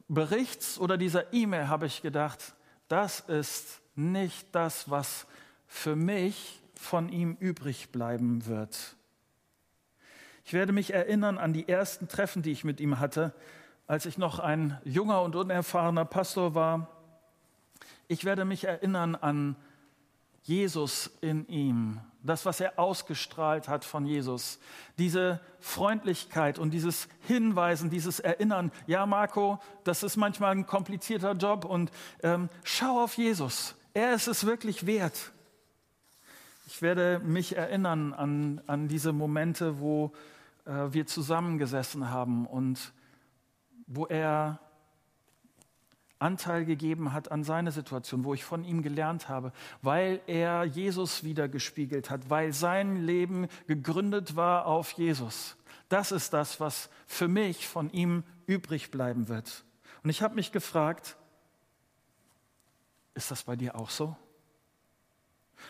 Berichts 0.08 0.80
oder 0.80 0.98
dieser 0.98 1.34
E-Mail 1.34 1.68
habe 1.68 1.86
ich 1.86 2.02
gedacht, 2.02 2.56
das 2.92 3.22
ist 3.22 3.82
nicht 3.96 4.48
das, 4.54 4.90
was 4.90 5.26
für 5.68 5.96
mich 5.96 6.60
von 6.76 7.10
ihm 7.10 7.38
übrig 7.40 7.92
bleiben 7.92 8.46
wird. 8.46 8.96
Ich 10.44 10.54
werde 10.54 10.74
mich 10.74 10.94
erinnern 10.94 11.38
an 11.38 11.54
die 11.54 11.70
ersten 11.70 12.08
Treffen, 12.08 12.42
die 12.42 12.52
ich 12.52 12.64
mit 12.64 12.82
ihm 12.82 13.00
hatte, 13.00 13.34
als 13.88 14.06
ich 14.06 14.18
noch 14.18 14.40
ein 14.40 14.80
junger 14.84 15.22
und 15.22 15.36
unerfahrener 15.36 16.06
Pastor 16.06 16.56
war. 16.56 16.90
Ich 18.08 18.26
werde 18.26 18.44
mich 18.44 18.66
erinnern 18.66 19.16
an 19.16 19.56
Jesus 20.44 21.12
in 21.22 21.48
ihm, 21.48 22.02
das, 22.24 22.46
was 22.46 22.60
er 22.60 22.78
ausgestrahlt 22.78 23.68
hat 23.68 23.84
von 23.84 24.06
Jesus, 24.06 24.60
diese 24.98 25.40
Freundlichkeit 25.60 26.60
und 26.60 26.72
dieses 26.72 27.08
Hinweisen, 27.22 27.90
dieses 27.90 28.20
Erinnern, 28.20 28.72
ja 28.88 29.06
Marco, 29.06 29.60
das 29.84 30.04
ist 30.04 30.18
manchmal 30.18 30.52
ein 30.52 30.66
komplizierter 30.66 31.34
Job 31.34 31.66
und 31.66 31.92
ähm, 32.24 32.50
schau 32.64 33.04
auf 33.04 33.18
Jesus, 33.18 33.76
er 33.94 34.14
ist 34.14 34.28
es 34.28 34.46
wirklich 34.46 34.86
wert. 34.86 35.32
Ich 36.68 36.82
werde 36.82 37.20
mich 37.20 37.58
erinnern 37.58 38.14
an, 38.14 38.62
an 38.68 38.88
diese 38.88 39.12
Momente, 39.12 39.80
wo 39.80 40.14
äh, 40.66 40.94
wir 40.94 41.06
zusammengesessen 41.06 42.10
haben 42.10 42.46
und 42.46 42.94
wo 43.88 44.06
er 44.06 44.60
Anteil 46.22 46.66
gegeben 46.66 47.14
hat 47.14 47.32
an 47.32 47.44
seine 47.44 47.72
Situation, 47.72 48.24
wo 48.24 48.34
ich 48.34 48.44
von 48.44 48.64
ihm 48.64 48.82
gelernt 48.82 49.30
habe, 49.30 49.52
weil 49.82 50.22
er 50.28 50.64
Jesus 50.64 51.24
wiedergespiegelt 51.24 52.10
hat, 52.10 52.30
weil 52.30 52.54
sein 52.54 52.98
Leben 53.06 53.48
gegründet 53.68 54.36
war 54.36 54.66
auf 54.66 54.92
Jesus. 54.92 55.58
Das 55.90 56.12
ist 56.12 56.34
das, 56.34 56.60
was 56.60 56.90
für 57.06 57.28
mich 57.28 57.68
von 57.68 57.92
ihm 57.92 58.24
übrig 58.46 58.92
bleiben 58.92 59.28
wird. 59.28 59.66
Und 60.04 60.10
ich 60.10 60.22
habe 60.22 60.36
mich 60.36 60.52
gefragt, 60.52 61.18
ist 63.14 63.32
das 63.32 63.44
bei 63.44 63.56
dir 63.56 63.76
auch 63.76 63.90
so? 63.90 64.16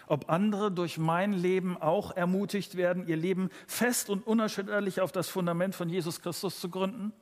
Ob 0.08 0.30
andere 0.30 0.72
durch 0.72 0.98
mein 0.98 1.34
Leben 1.34 1.76
auch 1.76 2.12
ermutigt 2.16 2.76
werden, 2.76 3.08
ihr 3.08 3.18
Leben 3.18 3.50
fest 3.68 4.10
und 4.10 4.26
unerschütterlich 4.26 5.02
auf 5.02 5.12
das 5.12 5.28
Fundament 5.28 5.76
von 5.76 5.90
Jesus 5.90 6.22
Christus 6.22 6.60
zu 6.60 6.70
gründen? 6.70 7.14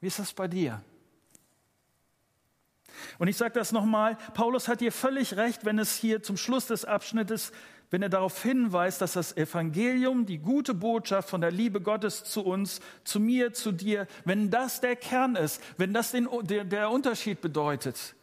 Wie 0.00 0.08
ist 0.08 0.18
das 0.18 0.32
bei 0.32 0.48
dir? 0.48 0.82
Und 3.18 3.28
ich 3.28 3.36
sage 3.36 3.54
das 3.54 3.72
nochmal, 3.72 4.16
Paulus 4.34 4.68
hat 4.68 4.80
hier 4.80 4.92
völlig 4.92 5.36
recht, 5.36 5.64
wenn 5.64 5.78
es 5.78 5.96
hier 5.96 6.22
zum 6.22 6.36
Schluss 6.36 6.66
des 6.66 6.84
Abschnittes, 6.84 7.52
wenn 7.90 8.02
er 8.02 8.08
darauf 8.08 8.42
hinweist, 8.42 9.02
dass 9.02 9.12
das 9.12 9.36
Evangelium, 9.36 10.24
die 10.24 10.38
gute 10.38 10.72
Botschaft 10.72 11.28
von 11.28 11.42
der 11.42 11.50
Liebe 11.50 11.80
Gottes 11.80 12.24
zu 12.24 12.42
uns, 12.42 12.80
zu 13.04 13.20
mir, 13.20 13.52
zu 13.52 13.70
dir, 13.70 14.06
wenn 14.24 14.50
das 14.50 14.80
der 14.80 14.96
Kern 14.96 15.36
ist, 15.36 15.62
wenn 15.76 15.92
das 15.92 16.10
den, 16.10 16.26
der, 16.42 16.64
der 16.64 16.90
Unterschied 16.90 17.42
bedeutet. 17.42 18.14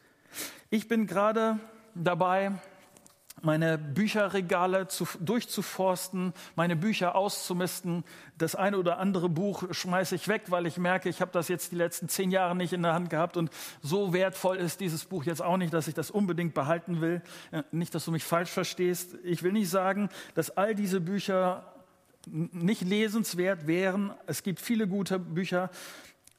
Ich 0.72 0.88
bin 0.88 1.06
gerade 1.06 1.60
dabei, 1.94 2.54
meine 3.42 3.78
Bücherregale 3.78 4.88
zu, 4.88 5.08
durchzuforsten, 5.20 6.34
meine 6.56 6.76
Bücher 6.76 7.16
auszumisten. 7.16 8.04
Das 8.38 8.56
eine 8.56 8.78
oder 8.78 9.00
andere 9.00 9.30
Buch 9.30 9.64
schmeiße 9.72 10.16
ich 10.16 10.28
weg, 10.28 10.44
weil 10.48 10.66
ich 10.66 10.78
merke, 10.78 11.10
ich 11.10 11.22
habe 11.22 11.32
das 11.32 11.48
jetzt 11.48 11.72
die 11.72 11.76
letzten 11.76 12.10
zehn 12.10 12.32
Jahre 12.32 12.56
nicht 12.56 12.74
in 12.74 12.84
der 12.84 12.94
Hand 12.94 13.10
gehabt 13.10 13.38
und 13.38 13.50
so 13.82 14.14
wertvoll 14.14 14.58
ist 14.58 14.80
dieses 14.80 15.06
Buch 15.06 15.24
jetzt 15.24 15.42
auch 15.42 15.58
nicht, 15.58 15.74
dass 15.74 15.88
ich 15.88 15.94
das 15.94 16.12
unbedingt 16.12 16.54
behalten 16.54 17.02
will. 17.02 17.22
Äh, 17.52 17.64
nicht, 17.72 17.94
dass 17.96 18.06
du 18.06 18.12
mich 18.12 18.24
falsch 18.24 18.50
verstehst. 18.50 19.16
Ich 19.24 19.44
will 19.44 19.52
nicht 19.52 19.70
sagen, 19.70 20.10
dass 20.36 20.56
all 20.58 20.76
diese 20.76 21.02
Bücher 21.02 21.66
nicht 22.28 22.82
lesenswert 22.82 23.68
wären. 23.68 24.14
Es 24.28 24.44
gibt 24.44 24.60
viele 24.60 24.88
gute 24.88 25.20
Bücher, 25.20 25.70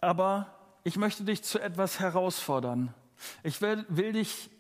aber 0.00 0.54
ich 0.84 0.96
möchte 0.96 1.24
dich 1.24 1.42
zu 1.42 1.58
etwas 1.58 2.00
herausfordern. 2.00 2.94
Ich 3.42 3.60
will, 3.60 3.84
will 3.88 4.12
dich 4.12 4.50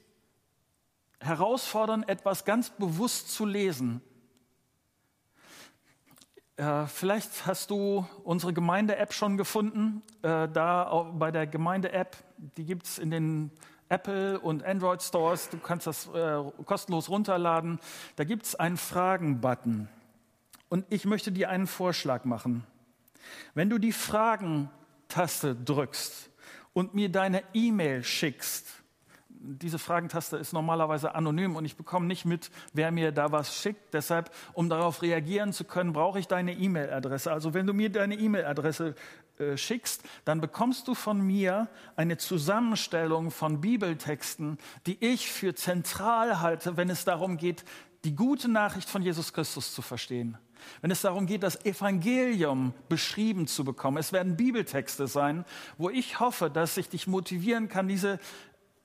herausfordern, 1.20 2.02
etwas 2.02 2.44
ganz 2.44 2.70
bewusst 2.70 3.32
zu 3.32 3.44
lesen. 3.46 4.00
Äh, 6.56 6.86
vielleicht 6.86 7.46
hast 7.46 7.70
du 7.70 8.06
unsere 8.24 8.52
Gemeinde-App 8.52 9.12
schon 9.12 9.36
gefunden. 9.36 10.02
Äh, 10.22 10.48
da 10.48 11.10
bei 11.14 11.30
der 11.30 11.46
Gemeinde-App, 11.46 12.16
die 12.56 12.64
gibt 12.64 12.86
es 12.86 12.98
in 12.98 13.10
den 13.10 13.50
Apple 13.88 14.38
und 14.38 14.64
Android 14.64 15.02
Stores. 15.02 15.48
Du 15.48 15.58
kannst 15.58 15.86
das 15.86 16.06
äh, 16.08 16.42
kostenlos 16.64 17.08
runterladen. 17.08 17.80
Da 18.16 18.24
gibt 18.24 18.44
es 18.44 18.54
einen 18.54 18.76
Fragen-Button. 18.76 19.88
Und 20.68 20.86
ich 20.90 21.04
möchte 21.04 21.32
dir 21.32 21.50
einen 21.50 21.66
Vorschlag 21.66 22.24
machen. 22.24 22.64
Wenn 23.54 23.70
du 23.70 23.78
die 23.78 23.92
Fragen-Taste 23.92 25.56
drückst 25.56 26.30
und 26.72 26.94
mir 26.94 27.10
deine 27.10 27.42
E-Mail 27.52 28.04
schickst, 28.04 28.79
diese 29.42 29.78
Fragentaste 29.78 30.36
ist 30.36 30.52
normalerweise 30.52 31.14
anonym 31.14 31.56
und 31.56 31.64
ich 31.64 31.76
bekomme 31.76 32.06
nicht 32.06 32.24
mit, 32.24 32.50
wer 32.74 32.90
mir 32.90 33.10
da 33.10 33.32
was 33.32 33.56
schickt. 33.56 33.94
Deshalb, 33.94 34.30
um 34.52 34.68
darauf 34.68 35.02
reagieren 35.02 35.52
zu 35.52 35.64
können, 35.64 35.92
brauche 35.92 36.18
ich 36.18 36.28
deine 36.28 36.52
E-Mail-Adresse. 36.52 37.32
Also 37.32 37.54
wenn 37.54 37.66
du 37.66 37.72
mir 37.72 37.90
deine 37.90 38.16
E-Mail-Adresse 38.16 38.94
äh, 39.38 39.56
schickst, 39.56 40.02
dann 40.26 40.40
bekommst 40.40 40.88
du 40.88 40.94
von 40.94 41.20
mir 41.20 41.68
eine 41.96 42.18
Zusammenstellung 42.18 43.30
von 43.30 43.62
Bibeltexten, 43.62 44.58
die 44.86 45.02
ich 45.02 45.30
für 45.30 45.54
zentral 45.54 46.40
halte, 46.40 46.76
wenn 46.76 46.90
es 46.90 47.04
darum 47.04 47.38
geht, 47.38 47.64
die 48.04 48.14
gute 48.14 48.50
Nachricht 48.50 48.88
von 48.88 49.02
Jesus 49.02 49.32
Christus 49.32 49.74
zu 49.74 49.82
verstehen. 49.82 50.36
Wenn 50.82 50.90
es 50.90 51.00
darum 51.00 51.26
geht, 51.26 51.42
das 51.42 51.64
Evangelium 51.64 52.74
beschrieben 52.88 53.46
zu 53.46 53.64
bekommen. 53.64 53.96
Es 53.96 54.12
werden 54.12 54.36
Bibeltexte 54.36 55.06
sein, 55.06 55.44
wo 55.78 55.88
ich 55.90 56.20
hoffe, 56.20 56.50
dass 56.50 56.76
ich 56.76 56.88
dich 56.88 57.06
motivieren 57.06 57.68
kann, 57.68 57.88
diese 57.88 58.18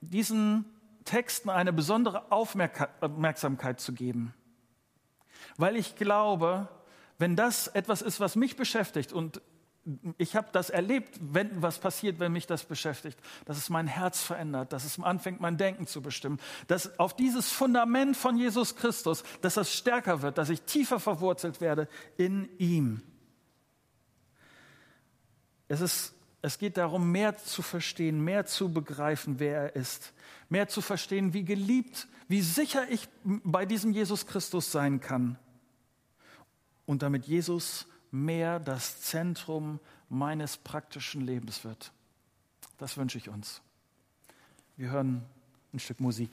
diesen 0.10 0.65
Texten 1.04 1.50
eine 1.50 1.74
besondere 1.74 2.32
Aufmerksamkeit 2.32 3.80
zu 3.80 3.94
geben. 3.94 4.34
Weil 5.58 5.76
ich 5.76 5.96
glaube, 5.96 6.68
wenn 7.18 7.36
das 7.36 7.68
etwas 7.68 8.02
ist, 8.02 8.20
was 8.20 8.36
mich 8.36 8.56
beschäftigt 8.56 9.13
und 9.13 9.41
ich 10.18 10.36
habe 10.36 10.48
das 10.52 10.72
erlebt, 10.72 11.20
wenn 11.22 11.62
was 11.62 11.78
passiert, 11.78 12.20
wenn 12.20 12.32
mich 12.32 12.48
das 12.48 12.65
beschäftigt, 12.65 13.20
dass 13.46 13.58
es 13.58 13.70
mein 13.70 13.86
Herz 13.86 14.20
verändert, 14.20 14.74
dass 14.74 14.84
es 14.84 15.00
anfängt, 15.00 15.41
mein 15.41 15.58
Denken 15.58 15.86
zu 15.86 16.02
bestimmen, 16.02 16.39
dass 16.68 16.98
auf 16.98 17.15
dieses 17.15 17.52
Fundament 17.52 18.18
von 18.18 18.36
Jesus 18.36 18.76
Christus, 18.76 19.24
dass 19.41 19.54
das 19.54 19.72
stärker 19.72 20.24
wird, 20.24 20.39
dass 20.39 20.50
ich 20.50 20.63
tiefer 20.63 21.00
verwurzelt 21.00 21.62
werde 21.62 21.88
in 22.18 22.50
ihm. 22.58 23.04
Es 25.68 25.82
ist 25.82 26.14
es 26.45 26.60
geht 26.60 26.77
darum, 26.77 27.12
mehr 27.12 27.36
zu 27.38 27.63
verstehen, 27.63 28.23
mehr 28.23 28.45
zu 28.45 28.71
begreifen, 28.71 29.39
wer 29.39 29.62
er 29.63 29.75
ist, 29.75 30.13
mehr 30.47 30.67
zu 30.67 30.79
verstehen, 30.81 31.34
wie 31.34 31.43
geliebt, 31.43 32.08
wie 32.27 32.41
sicher 32.41 32.88
ich 32.89 33.10
bei 33.23 33.65
diesem 33.65 33.91
Jesus 33.91 34.27
Christus 34.27 34.71
sein 34.71 35.01
kann. 35.01 35.39
Und 36.86 37.01
damit 37.01 37.25
Jesus 37.25 37.88
mehr 38.12 38.60
das 38.60 39.01
Zentrum 39.01 39.79
meines 40.08 40.55
praktischen 40.58 41.21
Lebens 41.21 41.63
wird. 41.63 41.91
Das 42.77 42.95
wünsche 42.95 43.17
ich 43.17 43.27
uns. 43.27 43.62
Wir 44.77 44.91
hören 44.91 45.25
ein 45.73 45.79
Stück 45.79 45.99
Musik. 45.99 46.29